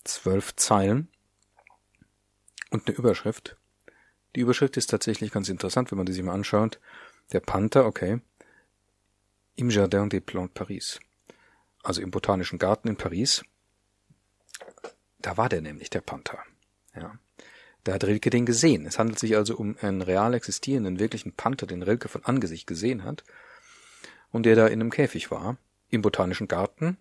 Zwölf 0.04 0.54
Zeilen 0.54 1.08
und 2.70 2.86
eine 2.86 2.96
Überschrift. 2.96 3.56
Die 4.36 4.40
Überschrift 4.40 4.76
ist 4.76 4.90
tatsächlich 4.90 5.32
ganz 5.32 5.48
interessant, 5.48 5.90
wenn 5.90 5.98
man 5.98 6.06
die 6.06 6.12
sich 6.12 6.22
mal 6.22 6.34
anschaut. 6.34 6.78
Der 7.32 7.40
Panther, 7.40 7.86
okay, 7.86 8.20
im 9.56 9.70
Jardin 9.70 10.08
des 10.10 10.20
Plantes 10.20 10.54
Paris, 10.54 11.00
also 11.84 12.00
im 12.00 12.10
Botanischen 12.10 12.58
Garten 12.58 12.88
in 12.88 12.96
Paris. 12.96 13.44
Da 15.18 15.36
war 15.36 15.48
der 15.48 15.60
nämlich, 15.60 15.90
der 15.90 16.00
Panther. 16.00 16.38
Ja. 16.94 17.18
Da 17.84 17.92
hat 17.92 18.04
Rilke 18.04 18.30
den 18.30 18.46
gesehen. 18.46 18.86
Es 18.86 18.98
handelt 18.98 19.18
sich 19.18 19.36
also 19.36 19.56
um 19.56 19.76
einen 19.80 20.02
real 20.02 20.34
existierenden, 20.34 20.98
wirklichen 20.98 21.32
Panther, 21.32 21.66
den 21.66 21.82
Rilke 21.82 22.08
von 22.08 22.24
Angesicht 22.24 22.66
gesehen 22.66 23.04
hat 23.04 23.24
und 24.32 24.46
der 24.46 24.56
da 24.56 24.66
in 24.66 24.80
einem 24.80 24.90
Käfig 24.90 25.30
war, 25.30 25.58
im 25.90 26.02
Botanischen 26.02 26.48
Garten, 26.48 26.96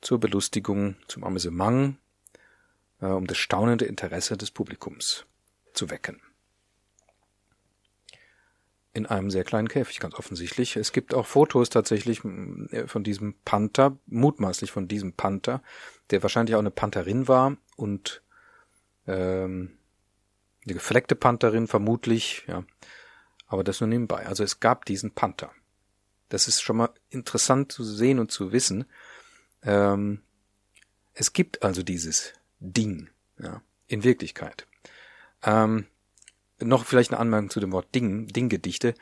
zur 0.00 0.20
Belustigung, 0.20 0.96
zum 1.08 1.24
Amüsement, 1.24 1.96
äh, 3.00 3.06
um 3.06 3.26
das 3.26 3.38
staunende 3.38 3.84
Interesse 3.84 4.36
des 4.36 4.50
Publikums 4.50 5.26
zu 5.72 5.90
wecken. 5.90 6.20
In 8.94 9.06
einem 9.06 9.30
sehr 9.30 9.44
kleinen 9.44 9.68
Käfig, 9.68 10.00
ganz 10.00 10.14
offensichtlich. 10.14 10.76
Es 10.76 10.92
gibt 10.92 11.14
auch 11.14 11.26
Fotos 11.26 11.68
tatsächlich 11.68 12.24
äh, 12.24 12.86
von 12.86 13.04
diesem 13.04 13.34
Panther, 13.44 13.98
mutmaßlich 14.06 14.70
von 14.70 14.88
diesem 14.88 15.12
Panther, 15.12 15.62
der 16.10 16.22
wahrscheinlich 16.22 16.54
auch 16.54 16.60
eine 16.60 16.70
Pantherin 16.70 17.28
war 17.28 17.56
und 17.76 18.22
ähm, 19.06 19.76
eine 20.64 20.74
gefleckte 20.74 21.16
Pantherin 21.16 21.66
vermutlich, 21.66 22.44
ja. 22.46 22.64
Aber 23.46 23.64
das 23.64 23.80
nur 23.80 23.88
nebenbei. 23.88 24.26
Also 24.26 24.42
es 24.42 24.60
gab 24.60 24.84
diesen 24.86 25.10
Panther. 25.10 25.50
Das 26.28 26.48
ist 26.48 26.62
schon 26.62 26.76
mal 26.76 26.90
interessant 27.10 27.70
zu 27.72 27.84
sehen 27.84 28.18
und 28.18 28.32
zu 28.32 28.52
wissen. 28.52 28.86
Ähm, 29.62 30.22
es 31.12 31.32
gibt 31.32 31.62
also 31.62 31.82
dieses 31.82 32.32
Ding, 32.58 33.10
ja, 33.38 33.62
in 33.86 34.02
Wirklichkeit. 34.02 34.66
Ähm, 35.42 35.86
noch 36.60 36.84
vielleicht 36.84 37.12
eine 37.12 37.20
Anmerkung 37.20 37.50
zu 37.50 37.60
dem 37.60 37.72
Wort 37.72 37.94
Ding, 37.94 38.26
Dinggedichte. 38.28 38.94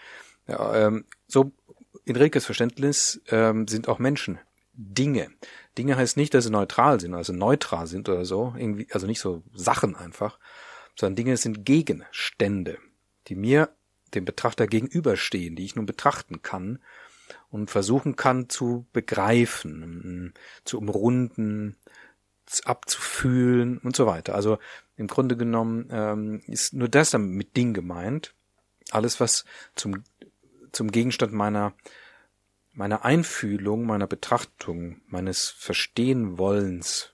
Ja, 0.47 0.87
ähm, 0.87 1.05
so 1.27 1.53
in 2.05 2.17
Rilkes 2.17 2.45
Verständnis 2.45 3.21
ähm, 3.29 3.69
sind 3.69 3.89
auch 3.89 3.99
Menschen 3.99 4.39
Dinge. 4.75 5.29
Dinge 5.77 5.97
heißt 5.97 6.17
nicht, 6.17 6.35
dass 6.35 6.45
sie 6.45 6.51
neutral 6.51 7.01
sind, 7.01 7.15
also 7.15 7.33
neutral 7.33 7.87
sind 7.87 8.09
oder 8.09 8.25
so, 8.25 8.55
irgendwie, 8.57 8.89
also 8.93 9.07
nicht 9.07 9.21
so 9.21 9.43
Sachen 9.55 9.97
einfach, 9.97 10.39
sondern 10.97 11.17
Dinge 11.17 11.37
sind 11.37 11.65
Gegenstände, 11.65 12.79
die 13.29 13.35
mir, 13.35 13.71
dem 14.15 14.25
Betrachter 14.25 14.67
gegenüberstehen, 14.67 15.57
die 15.57 15.65
ich 15.65 15.75
nun 15.75 15.87
betrachten 15.87 16.43
kann 16.43 16.81
und 17.51 17.71
versuchen 17.71 18.17
kann 18.17 18.51
zu 18.51 18.87
begreifen, 18.93 20.35
zu 20.65 20.79
umrunden, 20.79 21.77
abzufühlen 22.65 23.79
und 23.79 23.97
so 23.97 24.07
weiter. 24.07 24.35
Also 24.35 24.59
im 24.97 25.07
Grunde 25.07 25.37
genommen 25.37 25.89
ähm, 25.91 26.43
ist 26.47 26.75
nur 26.75 26.89
das 26.89 27.11
dann 27.11 27.31
mit 27.31 27.57
Ding 27.57 27.73
gemeint. 27.75 28.35
Alles, 28.91 29.21
was 29.21 29.45
zum, 29.75 30.05
zum 30.73 30.91
Gegenstand 30.91 31.33
meiner 31.33 31.75
meiner 32.73 33.05
Einfühlung, 33.05 33.85
meiner 33.85 34.07
Betrachtung, 34.07 35.01
meines 35.07 35.49
Verstehenwollens, 35.51 37.13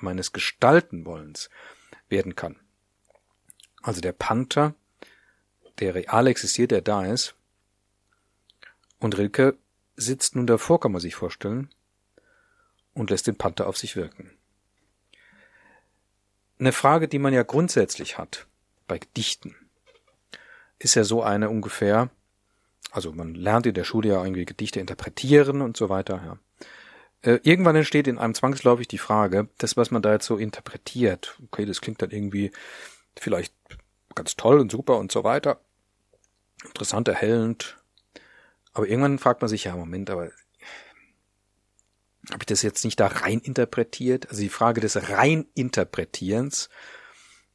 meines 0.00 0.32
Gestaltenwollens 0.32 1.48
werden 2.08 2.34
kann. 2.34 2.56
Also 3.82 4.00
der 4.00 4.12
Panther, 4.12 4.74
der 5.78 5.94
real 5.94 6.26
existiert, 6.26 6.72
der 6.72 6.82
da 6.82 7.04
ist, 7.04 7.34
und 8.98 9.16
Rilke 9.16 9.56
sitzt 9.96 10.36
nun 10.36 10.46
davor, 10.46 10.80
kann 10.80 10.92
man 10.92 11.00
sich 11.00 11.14
vorstellen, 11.14 11.70
und 12.92 13.10
lässt 13.10 13.26
den 13.26 13.36
Panther 13.36 13.66
auf 13.66 13.78
sich 13.78 13.96
wirken. 13.96 14.36
Eine 16.60 16.72
Frage, 16.72 17.08
die 17.08 17.18
man 17.18 17.32
ja 17.32 17.42
grundsätzlich 17.42 18.18
hat 18.18 18.46
bei 18.86 18.98
Gedichten, 18.98 19.56
ist 20.78 20.94
ja 20.94 21.04
so 21.04 21.22
eine 21.22 21.48
ungefähr, 21.48 22.10
also 22.90 23.12
man 23.12 23.34
lernt 23.34 23.64
in 23.64 23.72
der 23.72 23.84
Schule 23.84 24.10
ja 24.10 24.22
irgendwie 24.22 24.44
Gedichte 24.44 24.78
interpretieren 24.78 25.62
und 25.62 25.78
so 25.78 25.88
weiter, 25.88 26.20
ja. 26.22 26.38
Äh, 27.22 27.40
irgendwann 27.44 27.76
entsteht 27.76 28.06
in 28.06 28.18
einem 28.18 28.34
zwangsläufig 28.34 28.88
die 28.88 28.98
Frage, 28.98 29.48
das, 29.56 29.78
was 29.78 29.90
man 29.90 30.02
da 30.02 30.12
jetzt 30.12 30.26
so 30.26 30.36
interpretiert, 30.36 31.38
okay, 31.44 31.64
das 31.64 31.80
klingt 31.80 32.02
dann 32.02 32.10
irgendwie 32.10 32.50
vielleicht 33.18 33.54
ganz 34.14 34.36
toll 34.36 34.60
und 34.60 34.70
super 34.70 34.98
und 34.98 35.10
so 35.10 35.24
weiter. 35.24 35.60
Interessant, 36.64 37.08
erhellend. 37.08 37.78
Aber 38.74 38.86
irgendwann 38.86 39.18
fragt 39.18 39.40
man 39.40 39.48
sich, 39.48 39.64
ja, 39.64 39.76
Moment, 39.76 40.10
aber 40.10 40.30
habe 42.30 42.42
ich 42.42 42.46
das 42.46 42.62
jetzt 42.62 42.84
nicht 42.84 43.00
da 43.00 43.06
rein 43.08 43.40
interpretiert? 43.40 44.28
Also 44.30 44.42
die 44.42 44.48
Frage 44.48 44.80
des 44.80 45.10
Reininterpretierens, 45.10 46.68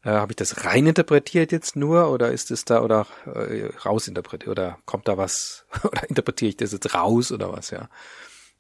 äh, 0.04 0.10
habe 0.10 0.32
ich 0.32 0.36
das 0.36 0.66
rein 0.66 0.86
interpretiert 0.86 1.52
jetzt 1.52 1.76
nur 1.76 2.12
oder 2.12 2.32
ist 2.32 2.52
es 2.52 2.64
da 2.64 2.84
oder 2.84 3.08
äh, 3.26 3.66
rausinterpretiert 3.84 4.50
oder 4.50 4.78
kommt 4.86 5.08
da 5.08 5.18
was 5.18 5.66
oder 5.84 6.08
interpretiere 6.10 6.50
ich 6.50 6.58
das 6.58 6.72
jetzt 6.72 6.94
raus 6.94 7.32
oder 7.32 7.52
was, 7.52 7.72
ja? 7.72 7.90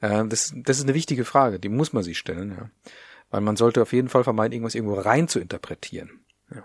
Äh, 0.02 0.28
das, 0.28 0.54
das 0.56 0.78
ist 0.78 0.84
eine 0.84 0.96
wichtige 0.96 1.24
Frage, 1.24 1.60
die 1.60 1.70
muss 1.70 1.94
man 1.94 2.04
sich 2.04 2.18
stellen, 2.18 2.52
ja. 2.52 2.70
Weil 3.30 3.42
man 3.42 3.58
sollte 3.58 3.82
auf 3.82 3.92
jeden 3.94 4.10
Fall 4.10 4.24
vermeiden, 4.24 4.54
irgendwas 4.54 4.76
irgendwo 4.76 4.96
rein 4.96 5.28
zu 5.28 5.40
interpretieren. 5.40 6.26
Ja. 6.54 6.64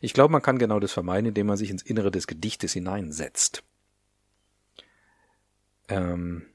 Ich 0.00 0.14
glaube, 0.14 0.32
man 0.32 0.42
kann 0.42 0.58
genau 0.58 0.80
das 0.80 0.92
vermeiden, 0.92 1.26
indem 1.26 1.46
man 1.46 1.56
sich 1.56 1.70
ins 1.70 1.82
Innere 1.82 2.10
des 2.10 2.26
Gedichtes 2.26 2.72
hineinsetzt. 2.72 3.64
Ähm, 5.88 6.46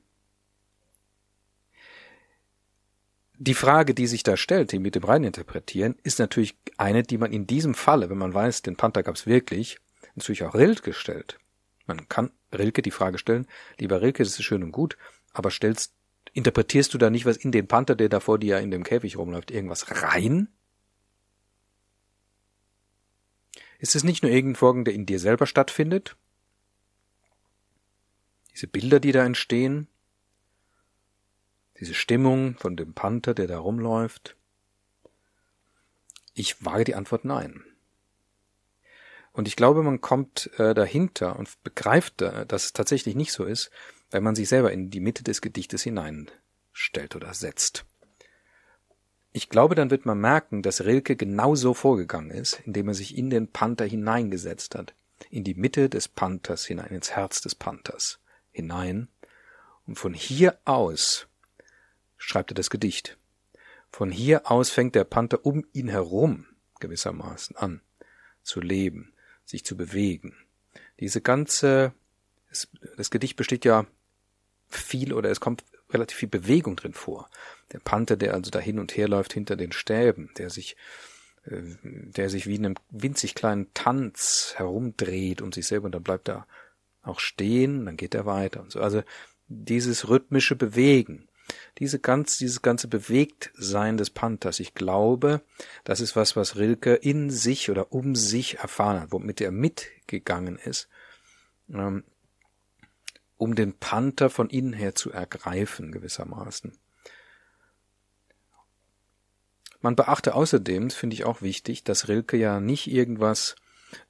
die 3.37 3.53
Frage, 3.53 3.93
die 3.93 4.07
sich 4.07 4.23
da 4.23 4.37
stellt, 4.37 4.71
die 4.71 4.79
mit 4.79 4.95
dem 4.95 5.03
Reininterpretieren, 5.03 5.95
ist 6.03 6.19
natürlich 6.19 6.55
eine, 6.77 7.03
die 7.03 7.17
man 7.17 7.31
in 7.31 7.47
diesem 7.47 7.73
Falle, 7.73 8.09
wenn 8.09 8.17
man 8.17 8.33
weiß, 8.33 8.61
den 8.61 8.75
Panther 8.75 9.03
gab 9.03 9.15
es 9.15 9.25
wirklich, 9.25 9.79
natürlich 10.15 10.43
auch 10.43 10.55
Rilke 10.55 10.93
stellt. 10.93 11.37
Man 11.85 12.07
kann 12.07 12.31
Rilke 12.53 12.81
die 12.81 12.91
Frage 12.91 13.17
stellen, 13.17 13.47
lieber 13.77 14.01
Rilke, 14.01 14.23
das 14.23 14.39
ist 14.39 14.43
schön 14.43 14.63
und 14.63 14.71
gut, 14.71 14.97
aber 15.33 15.51
stellst, 15.51 15.93
interpretierst 16.33 16.93
du 16.93 16.97
da 16.97 17.09
nicht 17.09 17.25
was 17.25 17.37
in 17.37 17.51
den 17.51 17.67
Panther, 17.67 17.95
der 17.95 18.09
da 18.09 18.19
vor 18.19 18.39
dir 18.39 18.59
in 18.59 18.71
dem 18.71 18.83
Käfig 18.83 19.17
rumläuft, 19.17 19.51
irgendwas 19.51 20.03
rein? 20.03 20.49
Ist 23.79 23.95
es 23.95 24.03
nicht 24.03 24.23
nur 24.23 24.31
irgendein 24.31 24.55
Vorgang, 24.55 24.85
der 24.85 24.93
in 24.93 25.05
dir 25.05 25.19
selber 25.19 25.45
stattfindet? 25.45 26.15
Diese 28.53 28.67
Bilder, 28.67 28.99
die 29.01 29.11
da 29.11 29.25
entstehen, 29.25 29.87
diese 31.79 31.93
Stimmung 31.93 32.55
von 32.57 32.75
dem 32.75 32.93
Panther, 32.93 33.33
der 33.33 33.47
da 33.47 33.59
rumläuft? 33.59 34.35
Ich 36.33 36.65
wage 36.65 36.83
die 36.83 36.95
Antwort 36.95 37.25
nein. 37.25 37.63
Und 39.31 39.47
ich 39.47 39.57
glaube, 39.57 39.83
man 39.83 39.99
kommt 39.99 40.49
äh, 40.57 40.73
dahinter 40.73 41.37
und 41.37 41.49
begreift, 41.63 42.21
äh, 42.21 42.45
dass 42.45 42.65
es 42.65 42.73
tatsächlich 42.73 43.15
nicht 43.15 43.33
so 43.33 43.43
ist, 43.43 43.69
wenn 44.09 44.23
man 44.23 44.35
sich 44.35 44.47
selber 44.47 44.71
in 44.71 44.89
die 44.89 45.01
Mitte 45.01 45.23
des 45.23 45.41
Gedichtes 45.41 45.83
hineinstellt 45.83 47.15
oder 47.15 47.33
setzt. 47.33 47.85
Ich 49.33 49.49
glaube, 49.49 49.75
dann 49.75 49.91
wird 49.91 50.05
man 50.05 50.17
merken, 50.17 50.61
dass 50.61 50.85
Rilke 50.85 51.17
genauso 51.17 51.73
vorgegangen 51.73 52.31
ist, 52.31 52.61
indem 52.65 52.87
er 52.87 52.93
sich 52.93 53.17
in 53.17 53.29
den 53.29 53.51
Panther 53.51 53.83
hineingesetzt 53.83 54.75
hat, 54.75 54.93
in 55.29 55.43
die 55.43 55.55
Mitte 55.55 55.89
des 55.89 56.07
Panthers 56.07 56.65
hinein, 56.65 56.91
ins 56.91 57.11
Herz 57.11 57.41
des 57.41 57.55
Panthers 57.55 58.19
hinein, 58.51 59.09
und 59.85 59.99
von 59.99 60.13
hier 60.13 60.57
aus 60.63 61.27
schreibt 62.25 62.51
er 62.51 62.55
das 62.55 62.69
Gedicht. 62.69 63.17
Von 63.91 64.11
hier 64.11 64.51
aus 64.51 64.69
fängt 64.69 64.95
der 64.95 65.03
Panther 65.03 65.45
um 65.45 65.65
ihn 65.71 65.87
herum 65.87 66.47
gewissermaßen 66.79 67.55
an 67.55 67.81
zu 68.43 68.59
leben, 68.59 69.13
sich 69.45 69.63
zu 69.63 69.77
bewegen. 69.77 70.35
Diese 70.99 71.21
ganze, 71.21 71.93
das, 72.49 72.67
das 72.97 73.09
Gedicht 73.09 73.37
besteht 73.37 73.63
ja 73.63 73.85
viel 74.69 75.13
oder 75.13 75.29
es 75.29 75.39
kommt 75.39 75.63
relativ 75.91 76.17
viel 76.17 76.29
Bewegung 76.29 76.75
drin 76.75 76.93
vor. 76.93 77.29
Der 77.71 77.79
Panther, 77.79 78.17
der 78.17 78.33
also 78.33 78.51
da 78.51 78.59
hin 78.59 78.79
und 78.79 78.97
her 78.97 79.07
läuft 79.07 79.33
hinter 79.33 79.55
den 79.55 79.71
Stäben, 79.71 80.31
der 80.37 80.49
sich, 80.49 80.75
äh, 81.45 81.61
der 81.83 82.29
sich 82.29 82.47
wie 82.47 82.55
in 82.55 82.65
einem 82.65 82.75
winzig 82.89 83.35
kleinen 83.35 83.73
Tanz 83.73 84.53
herumdreht 84.57 85.41
um 85.41 85.51
sich 85.51 85.67
selber 85.67 85.85
und 85.85 85.93
dann 85.93 86.03
bleibt 86.03 86.27
er 86.27 86.47
auch 87.03 87.19
stehen, 87.19 87.85
dann 87.85 87.97
geht 87.97 88.15
er 88.15 88.25
weiter 88.25 88.61
und 88.61 88.71
so. 88.71 88.81
Also 88.81 89.03
dieses 89.47 90.09
rhythmische 90.09 90.55
Bewegen, 90.55 91.27
diese 91.77 91.99
ganz, 91.99 92.37
dieses 92.37 92.61
ganze 92.61 92.87
Bewegtsein 92.87 93.97
des 93.97 94.09
Panthers, 94.09 94.59
ich 94.59 94.73
glaube, 94.73 95.41
das 95.83 95.99
ist 95.99 96.15
was, 96.15 96.35
was 96.35 96.55
Rilke 96.55 96.95
in 96.95 97.29
sich 97.29 97.69
oder 97.69 97.91
um 97.91 98.15
sich 98.15 98.59
erfahren 98.59 99.01
hat, 99.01 99.11
womit 99.11 99.41
er 99.41 99.51
mitgegangen 99.51 100.57
ist, 100.57 100.87
ähm, 101.69 102.03
um 103.37 103.55
den 103.55 103.73
Panther 103.73 104.29
von 104.29 104.49
innen 104.49 104.73
her 104.73 104.95
zu 104.95 105.11
ergreifen, 105.11 105.91
gewissermaßen. 105.91 106.77
Man 109.81 109.95
beachte 109.95 110.33
außerdem, 110.33 110.89
finde 110.89 111.13
ich 111.13 111.25
auch 111.25 111.41
wichtig, 111.41 111.83
dass 111.83 112.07
Rilke 112.07 112.37
ja 112.37 112.59
nicht 112.59 112.87
irgendwas 112.87 113.55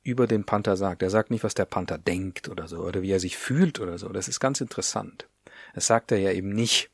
über 0.03 0.27
den 0.27 0.45
Panther 0.45 0.77
sagt. 0.77 1.01
Er 1.03 1.09
sagt 1.09 1.31
nicht, 1.31 1.43
was 1.43 1.53
der 1.53 1.65
Panther 1.65 1.97
denkt 1.97 2.47
oder 2.47 2.67
so, 2.67 2.77
oder 2.77 3.01
wie 3.01 3.11
er 3.11 3.19
sich 3.19 3.37
fühlt 3.37 3.79
oder 3.79 3.97
so. 3.97 4.09
Das 4.09 4.27
ist 4.27 4.39
ganz 4.39 4.61
interessant. 4.61 5.27
Das 5.73 5.87
sagt 5.87 6.11
er 6.11 6.19
ja 6.19 6.31
eben 6.31 6.49
nicht. 6.49 6.91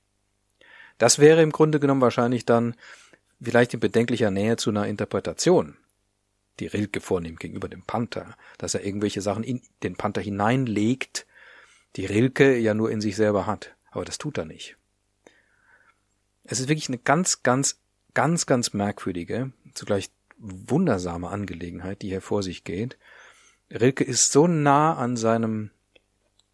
Das 1.01 1.17
wäre 1.17 1.41
im 1.41 1.51
Grunde 1.51 1.79
genommen 1.79 2.01
wahrscheinlich 2.01 2.45
dann 2.45 2.75
vielleicht 3.41 3.73
in 3.73 3.79
bedenklicher 3.79 4.29
Nähe 4.29 4.57
zu 4.57 4.69
einer 4.69 4.85
Interpretation, 4.85 5.75
die 6.59 6.67
Rilke 6.67 7.01
vornimmt 7.01 7.39
gegenüber 7.39 7.67
dem 7.67 7.81
Panther, 7.81 8.37
dass 8.59 8.75
er 8.75 8.85
irgendwelche 8.85 9.19
Sachen 9.21 9.43
in 9.43 9.63
den 9.81 9.95
Panther 9.95 10.21
hineinlegt, 10.21 11.25
die 11.95 12.05
Rilke 12.05 12.55
ja 12.55 12.75
nur 12.75 12.91
in 12.91 13.01
sich 13.01 13.15
selber 13.15 13.47
hat. 13.47 13.75
Aber 13.89 14.05
das 14.05 14.19
tut 14.19 14.37
er 14.37 14.45
nicht. 14.45 14.77
Es 16.43 16.59
ist 16.59 16.69
wirklich 16.69 16.89
eine 16.89 16.99
ganz, 16.99 17.41
ganz, 17.41 17.79
ganz, 18.13 18.45
ganz 18.45 18.73
merkwürdige, 18.73 19.53
zugleich 19.73 20.11
wundersame 20.37 21.29
Angelegenheit, 21.29 22.03
die 22.03 22.09
hier 22.09 22.21
vor 22.21 22.43
sich 22.43 22.63
geht. 22.63 22.99
Rilke 23.71 24.03
ist 24.03 24.31
so 24.31 24.45
nah 24.45 24.93
an 24.97 25.17
seinem 25.17 25.71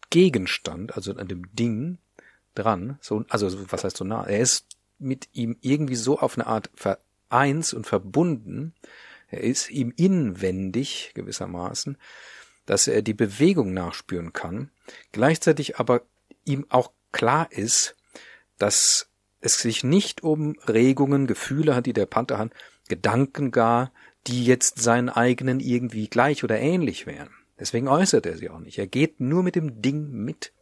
Gegenstand, 0.08 0.96
also 0.96 1.14
an 1.14 1.28
dem 1.28 1.54
Ding, 1.54 1.98
dran. 2.58 2.98
So, 3.00 3.24
also 3.28 3.70
was 3.70 3.84
heißt 3.84 3.96
so 3.96 4.04
nah? 4.04 4.24
Er 4.24 4.40
ist 4.40 4.66
mit 4.98 5.28
ihm 5.32 5.56
irgendwie 5.60 5.96
so 5.96 6.18
auf 6.18 6.36
eine 6.36 6.46
Art 6.46 6.70
vereins 6.74 7.72
und 7.72 7.86
verbunden. 7.86 8.74
Er 9.28 9.42
ist 9.42 9.70
ihm 9.70 9.92
inwendig 9.96 11.12
gewissermaßen, 11.14 11.96
dass 12.66 12.88
er 12.88 13.02
die 13.02 13.14
Bewegung 13.14 13.72
nachspüren 13.72 14.32
kann. 14.32 14.70
Gleichzeitig 15.12 15.78
aber 15.78 16.02
ihm 16.44 16.66
auch 16.68 16.92
klar 17.12 17.48
ist, 17.52 17.96
dass 18.58 19.08
es 19.40 19.58
sich 19.58 19.84
nicht 19.84 20.22
um 20.22 20.58
Regungen, 20.66 21.26
Gefühle 21.26 21.74
hat, 21.74 21.86
die 21.86 21.92
der 21.92 22.06
Panther 22.06 22.38
hat, 22.38 22.50
Gedanken 22.88 23.50
gar, 23.50 23.92
die 24.26 24.44
jetzt 24.44 24.80
seinen 24.80 25.08
eigenen 25.08 25.60
irgendwie 25.60 26.08
gleich 26.08 26.42
oder 26.42 26.58
ähnlich 26.58 27.06
wären. 27.06 27.30
Deswegen 27.58 27.88
äußert 27.88 28.26
er 28.26 28.36
sie 28.36 28.50
auch 28.50 28.60
nicht. 28.60 28.78
Er 28.78 28.86
geht 28.86 29.20
nur 29.20 29.42
mit 29.42 29.56
dem 29.56 29.82
Ding 29.82 30.10
mit. 30.10 30.52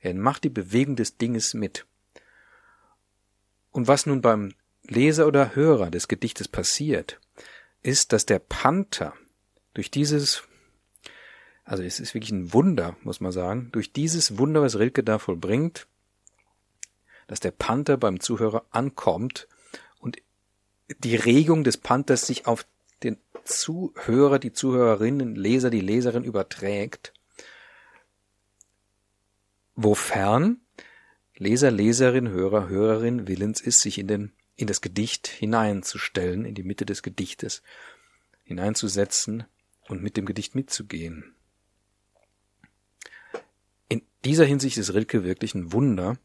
Er 0.00 0.14
macht 0.14 0.44
die 0.44 0.50
Bewegung 0.50 0.96
des 0.96 1.16
Dinges 1.18 1.54
mit. 1.54 1.86
Und 3.70 3.86
was 3.86 4.06
nun 4.06 4.20
beim 4.20 4.54
Leser 4.82 5.26
oder 5.26 5.54
Hörer 5.54 5.90
des 5.90 6.08
Gedichtes 6.08 6.48
passiert, 6.48 7.20
ist, 7.82 8.12
dass 8.12 8.26
der 8.26 8.38
Panther 8.38 9.14
durch 9.74 9.90
dieses, 9.90 10.42
also 11.64 11.82
es 11.82 12.00
ist 12.00 12.14
wirklich 12.14 12.32
ein 12.32 12.52
Wunder, 12.52 12.96
muss 13.02 13.20
man 13.20 13.32
sagen, 13.32 13.68
durch 13.72 13.92
dieses 13.92 14.38
Wunder, 14.38 14.62
was 14.62 14.78
Rilke 14.78 15.04
da 15.04 15.18
vollbringt, 15.18 15.86
dass 17.28 17.40
der 17.40 17.52
Panther 17.52 17.96
beim 17.96 18.18
Zuhörer 18.18 18.64
ankommt 18.70 19.46
und 20.00 20.16
die 21.04 21.14
Regung 21.14 21.62
des 21.62 21.76
Panthers 21.76 22.26
sich 22.26 22.46
auf 22.46 22.66
den 23.04 23.18
Zuhörer, 23.44 24.38
die 24.38 24.52
Zuhörerinnen, 24.52 25.36
Leser, 25.36 25.70
die 25.70 25.80
Leserin 25.80 26.24
überträgt 26.24 27.12
wofern 29.82 30.60
Leser, 31.36 31.70
Leserin, 31.70 32.28
Hörer, 32.28 32.68
Hörerin 32.68 33.26
willens 33.26 33.60
ist, 33.60 33.80
sich 33.80 33.98
in 33.98 34.08
den, 34.08 34.32
in 34.56 34.66
das 34.66 34.82
Gedicht 34.82 35.26
hineinzustellen, 35.26 36.44
in 36.44 36.54
die 36.54 36.62
Mitte 36.62 36.84
des 36.84 37.02
Gedichtes 37.02 37.62
hineinzusetzen 38.44 39.44
und 39.88 40.02
mit 40.02 40.16
dem 40.16 40.26
Gedicht 40.26 40.54
mitzugehen. 40.54 41.34
In 43.88 44.02
dieser 44.24 44.44
Hinsicht 44.44 44.76
ist 44.76 44.92
Rilke 44.92 45.24
wirklich 45.24 45.54
ein 45.54 45.72
Wunder. 45.72 46.18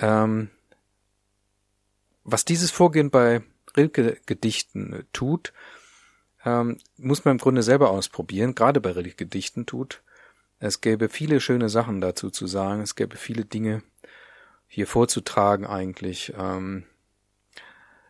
Ähm, 0.00 0.50
was 2.24 2.44
dieses 2.44 2.70
Vorgehen 2.70 3.10
bei 3.10 3.42
Rilke-Gedichten 3.76 5.06
tut, 5.12 5.52
ähm, 6.44 6.78
muss 6.96 7.24
man 7.24 7.32
im 7.32 7.38
Grunde 7.38 7.62
selber 7.62 7.90
ausprobieren, 7.90 8.54
gerade 8.54 8.80
bei 8.80 8.90
Rilke-Gedichten 8.90 9.66
tut. 9.66 10.02
Es 10.64 10.80
gäbe 10.80 11.08
viele 11.08 11.40
schöne 11.40 11.68
Sachen 11.68 12.00
dazu 12.00 12.30
zu 12.30 12.46
sagen. 12.46 12.82
Es 12.82 12.94
gäbe 12.94 13.16
viele 13.16 13.44
Dinge 13.44 13.82
hier 14.68 14.86
vorzutragen 14.86 15.66
eigentlich. 15.66 16.34
Ähm, 16.38 16.84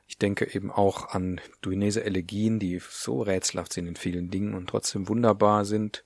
ich 0.07 0.19
denke 0.19 0.55
eben 0.55 0.71
auch 0.71 1.15
an 1.15 1.41
Duinese 1.63 2.05
Elegien, 2.05 2.59
die 2.59 2.79
so 2.87 3.23
rätselhaft 3.23 3.73
sind 3.73 3.87
in 3.87 3.97
vielen 3.97 4.31
Dingen 4.31 4.53
und 4.53 4.69
trotzdem 4.69 5.09
wunderbar 5.09 5.65
sind. 5.65 6.05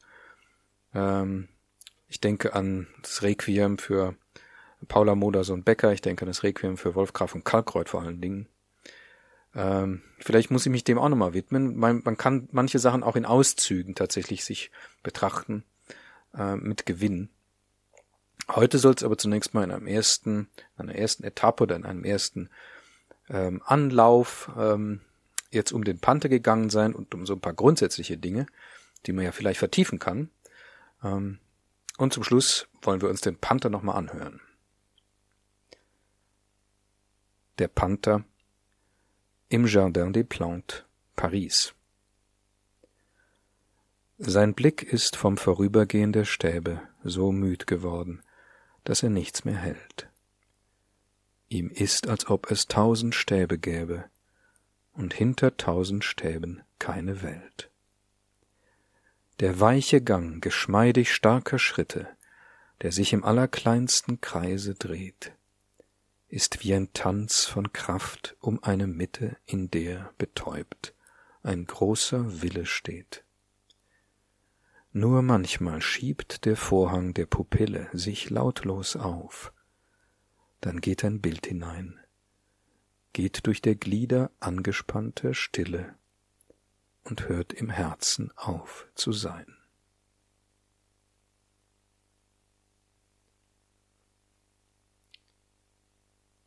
Ähm, 0.94 1.48
ich 2.06 2.20
denke 2.20 2.54
an 2.54 2.86
das 3.02 3.22
Requiem 3.22 3.76
für 3.76 4.14
Paula 4.86 5.16
Modersohn 5.16 5.64
Becker. 5.64 5.92
Ich 5.92 6.00
denke 6.00 6.22
an 6.22 6.28
das 6.28 6.44
Requiem 6.44 6.76
für 6.76 6.94
Wolf 6.94 7.12
Graf 7.12 7.34
und 7.34 7.44
Kalkreuth 7.44 7.88
vor 7.88 8.02
allen 8.02 8.20
Dingen. 8.20 8.46
Ähm, 9.52 10.02
vielleicht 10.20 10.52
muss 10.52 10.64
ich 10.64 10.70
mich 10.70 10.84
dem 10.84 11.00
auch 11.00 11.08
nochmal 11.08 11.34
widmen. 11.34 11.74
Man, 11.76 12.02
man, 12.04 12.16
kann 12.16 12.48
manche 12.52 12.78
Sachen 12.78 13.02
auch 13.02 13.16
in 13.16 13.24
Auszügen 13.24 13.96
tatsächlich 13.96 14.44
sich 14.44 14.70
betrachten 15.02 15.64
äh, 16.36 16.56
mit 16.56 16.86
Gewinn. 16.86 17.28
Heute 18.48 18.78
soll 18.78 18.94
es 18.94 19.02
aber 19.02 19.18
zunächst 19.18 19.54
mal 19.54 19.64
in 19.64 19.72
einem 19.72 19.86
ersten, 19.86 20.48
in 20.78 20.88
einer 20.88 20.94
ersten 20.94 21.24
Etappe 21.24 21.64
oder 21.64 21.76
in 21.76 21.84
einem 21.84 22.04
ersten 22.04 22.48
ähm, 23.28 23.62
Anlauf 23.64 24.50
ähm, 24.56 25.00
jetzt 25.50 25.72
um 25.72 25.84
den 25.84 25.98
Panther 25.98 26.28
gegangen 26.28 26.70
sein 26.70 26.94
und 26.94 27.14
um 27.14 27.26
so 27.26 27.34
ein 27.34 27.40
paar 27.40 27.54
grundsätzliche 27.54 28.16
Dinge, 28.16 28.46
die 29.06 29.12
man 29.12 29.24
ja 29.24 29.32
vielleicht 29.32 29.58
vertiefen 29.58 29.98
kann. 29.98 30.30
Ähm, 31.02 31.38
und 31.98 32.12
zum 32.12 32.22
Schluss 32.22 32.68
wollen 32.82 33.00
wir 33.00 33.08
uns 33.08 33.20
den 33.20 33.36
Panther 33.36 33.70
nochmal 33.70 33.96
anhören. 33.96 34.40
Der 37.58 37.68
Panther 37.68 38.24
im 39.48 39.66
Jardin 39.66 40.12
des 40.12 40.26
Plantes, 40.26 40.84
Paris. 41.14 41.72
Sein 44.18 44.54
Blick 44.54 44.82
ist 44.82 45.14
vom 45.14 45.36
Vorübergehen 45.36 46.10
der 46.10 46.24
Stäbe 46.24 46.80
so 47.04 47.32
müd 47.32 47.66
geworden, 47.66 48.22
dass 48.82 49.02
er 49.02 49.10
nichts 49.10 49.44
mehr 49.44 49.58
hält. 49.58 50.08
Ihm 51.50 51.68
ist, 51.68 52.08
als 52.08 52.26
ob 52.26 52.50
es 52.50 52.66
tausend 52.66 53.14
Stäbe 53.14 53.58
gäbe 53.58 54.06
und 54.94 55.12
hinter 55.12 55.58
tausend 55.58 56.02
Stäben 56.02 56.62
keine 56.78 57.20
Welt. 57.20 57.70
Der 59.40 59.60
weiche 59.60 60.00
Gang 60.00 60.42
geschmeidig 60.42 61.12
starker 61.12 61.58
Schritte, 61.58 62.08
der 62.80 62.92
sich 62.92 63.12
im 63.12 63.22
allerkleinsten 63.22 64.22
Kreise 64.22 64.74
dreht, 64.76 65.32
ist 66.28 66.64
wie 66.64 66.72
ein 66.72 66.90
Tanz 66.94 67.44
von 67.44 67.70
Kraft 67.74 68.34
um 68.40 68.64
eine 68.64 68.86
Mitte, 68.86 69.36
in 69.44 69.70
der, 69.70 70.14
betäubt, 70.16 70.94
ein 71.42 71.66
großer 71.66 72.40
Wille 72.40 72.64
steht. 72.64 73.25
Nur 74.96 75.20
manchmal 75.20 75.82
schiebt 75.82 76.46
der 76.46 76.56
Vorhang 76.56 77.12
der 77.12 77.26
Pupille 77.26 77.90
sich 77.92 78.30
lautlos 78.30 78.96
auf, 78.96 79.52
dann 80.62 80.80
geht 80.80 81.04
ein 81.04 81.20
Bild 81.20 81.44
hinein, 81.46 82.00
geht 83.12 83.46
durch 83.46 83.60
der 83.60 83.74
Glieder 83.74 84.30
angespannte 84.40 85.34
Stille 85.34 85.94
und 87.04 87.28
hört 87.28 87.52
im 87.52 87.68
Herzen 87.68 88.32
auf 88.36 88.88
zu 88.94 89.12
sein. 89.12 89.58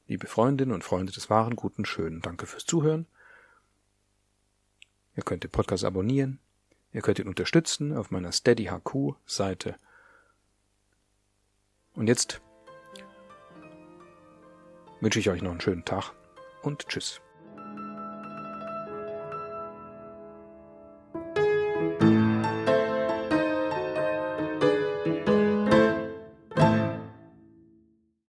Liebe 0.08 0.26
Freundinnen 0.26 0.72
und 0.72 0.84
Freunde 0.84 1.14
des 1.14 1.30
wahren 1.30 1.56
Guten 1.56 1.86
Schönen, 1.86 2.22
danke 2.22 2.48
fürs 2.48 2.66
Zuhören. 2.66 3.06
Ihr 5.16 5.22
könnt 5.22 5.44
den 5.44 5.52
Podcast 5.52 5.86
abonnieren. 5.86 6.40
Ihr 6.92 7.02
könnt 7.02 7.20
ihn 7.20 7.28
unterstützen 7.28 7.96
auf 7.96 8.12
meiner 8.12 8.32
Steady 8.32 8.66
HQ 8.66 9.16
Seite. 9.26 9.76
Und 11.94 12.08
jetzt 12.08 12.42
wünsche 15.02 15.20
ich 15.20 15.30
euch 15.30 15.42
noch 15.42 15.52
einen 15.52 15.62
schönen 15.62 15.86
Tag 15.86 16.14
und 16.62 16.88
tschüss. 16.88 17.22